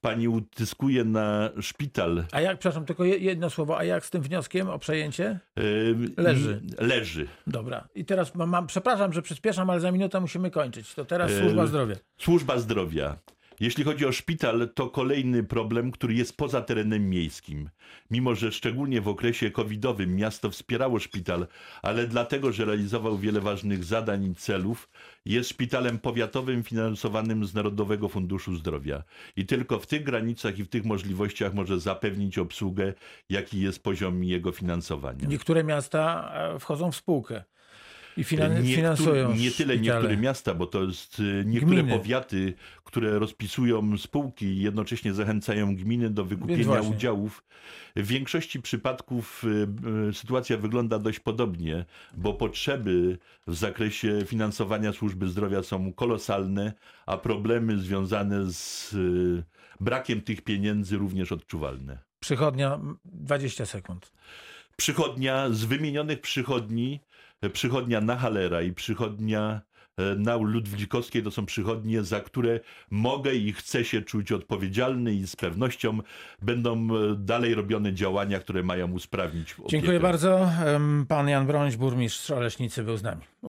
Pani 0.00 0.28
utyskuje 0.28 1.04
na 1.04 1.50
szpital. 1.60 2.24
A 2.32 2.40
jak, 2.40 2.58
przepraszam, 2.58 2.84
tylko 2.84 3.04
je- 3.04 3.18
jedno 3.18 3.50
słowo, 3.50 3.78
a 3.78 3.84
jak 3.84 4.06
z 4.06 4.10
tym 4.10 4.22
wnioskiem 4.22 4.68
o 4.68 4.78
przejęcie? 4.78 5.38
Leży. 6.16 6.60
Leży. 6.78 7.26
Dobra. 7.46 7.88
I 7.94 8.04
teraz 8.04 8.34
mam, 8.34 8.66
przepraszam, 8.66 9.12
że 9.12 9.22
przyspieszam, 9.22 9.70
ale 9.70 9.80
za 9.80 9.92
minutę 9.92 10.20
musimy 10.20 10.50
kończyć. 10.50 10.94
To 10.94 11.04
teraz 11.04 11.30
służba 11.32 11.66
zdrowia. 11.66 11.94
Służba 12.20 12.58
zdrowia. 12.58 13.16
Jeśli 13.60 13.84
chodzi 13.84 14.06
o 14.06 14.12
szpital, 14.12 14.68
to 14.74 14.90
kolejny 14.90 15.44
problem, 15.44 15.90
który 15.90 16.14
jest 16.14 16.36
poza 16.36 16.60
terenem 16.62 17.10
miejskim. 17.10 17.70
Mimo, 18.10 18.34
że 18.34 18.52
szczególnie 18.52 19.00
w 19.00 19.08
okresie 19.08 19.50
covidowym 19.50 20.16
miasto 20.16 20.50
wspierało 20.50 20.98
szpital, 20.98 21.46
ale 21.82 22.06
dlatego, 22.06 22.52
że 22.52 22.64
realizował 22.64 23.18
wiele 23.18 23.40
ważnych 23.40 23.84
zadań 23.84 24.24
i 24.24 24.34
celów, 24.34 24.88
jest 25.24 25.50
szpitalem 25.50 25.98
powiatowym 25.98 26.62
finansowanym 26.62 27.44
z 27.44 27.54
Narodowego 27.54 28.08
Funduszu 28.08 28.56
Zdrowia. 28.56 29.02
I 29.36 29.46
tylko 29.46 29.78
w 29.78 29.86
tych 29.86 30.02
granicach 30.02 30.58
i 30.58 30.64
w 30.64 30.68
tych 30.68 30.84
możliwościach 30.84 31.54
może 31.54 31.80
zapewnić 31.80 32.38
obsługę, 32.38 32.94
jaki 33.28 33.60
jest 33.60 33.82
poziom 33.82 34.24
jego 34.24 34.52
finansowania. 34.52 35.28
Niektóre 35.28 35.64
miasta 35.64 36.32
e, 36.34 36.58
wchodzą 36.58 36.92
w 36.92 36.96
spółkę 36.96 37.44
i 38.16 38.22
finan- 38.24 38.64
finansują 38.74 39.28
nie 39.36 39.50
tyle 39.50 39.50
szpitale. 39.50 39.76
niektóre 39.78 40.16
miasta, 40.16 40.54
bo 40.54 40.66
to 40.66 40.82
jest 40.84 41.22
niektóre 41.44 41.82
Gminy. 41.82 41.98
powiaty, 41.98 42.54
które 42.84 43.18
rozpisują 43.18 43.98
spółki 43.98 44.46
i 44.46 44.60
jednocześnie 44.62 45.14
zachęcają 45.14 45.76
gminy 45.76 46.10
do 46.10 46.24
wykupienia 46.24 46.80
udziałów. 46.80 47.44
W 47.96 48.06
większości 48.06 48.62
przypadków 48.62 49.44
y, 49.44 50.08
y, 50.10 50.14
sytuacja 50.14 50.56
wygląda 50.56 50.98
dość 50.98 51.20
podobnie, 51.20 51.84
bo 52.16 52.34
potrzeby 52.34 53.18
w 53.46 53.54
zakresie 53.54 54.18
finansowania 54.26 54.92
służby 54.92 55.28
zdrowia 55.28 55.62
są 55.62 55.92
kolosalne, 55.92 56.72
a 57.06 57.16
problemy 57.16 57.78
związane 57.78 58.50
z 58.52 58.92
y, 58.92 59.42
brakiem 59.80 60.20
tych 60.22 60.40
pieniędzy 60.42 60.96
również 60.98 61.32
odczuwalne. 61.32 61.98
Przychodnia 62.20 62.74
m, 62.74 62.96
20 63.04 63.66
sekund. 63.66 64.12
przychodnia 64.76 65.50
z 65.50 65.64
wymienionych 65.64 66.20
przychodni, 66.20 67.00
przychodnia 67.48 68.00
na 68.00 68.16
Halera 68.16 68.62
i 68.62 68.72
przychodnia 68.72 69.60
e, 69.96 70.14
na 70.14 70.36
Ludwikowskiej 70.36 71.22
to 71.22 71.30
są 71.30 71.46
przychodnie, 71.46 72.02
za 72.02 72.20
które 72.20 72.60
mogę 72.90 73.34
i 73.34 73.52
chcę 73.52 73.84
się 73.84 74.02
czuć 74.02 74.32
odpowiedzialny 74.32 75.14
i 75.14 75.26
z 75.26 75.36
pewnością 75.36 75.98
będą 76.42 76.88
e, 76.96 77.14
dalej 77.16 77.54
robione 77.54 77.94
działania, 77.94 78.40
które 78.40 78.62
mają 78.62 78.92
usprawnić 78.92 79.52
opiekę. 79.52 79.68
Dziękuję 79.68 80.00
bardzo. 80.00 80.50
Pan 81.08 81.28
Jan 81.28 81.46
Brońś, 81.46 81.76
burmistrz 81.76 82.30
Oleśnicy 82.30 82.82
był 82.82 82.96
z 82.96 83.02
nami. 83.02 83.22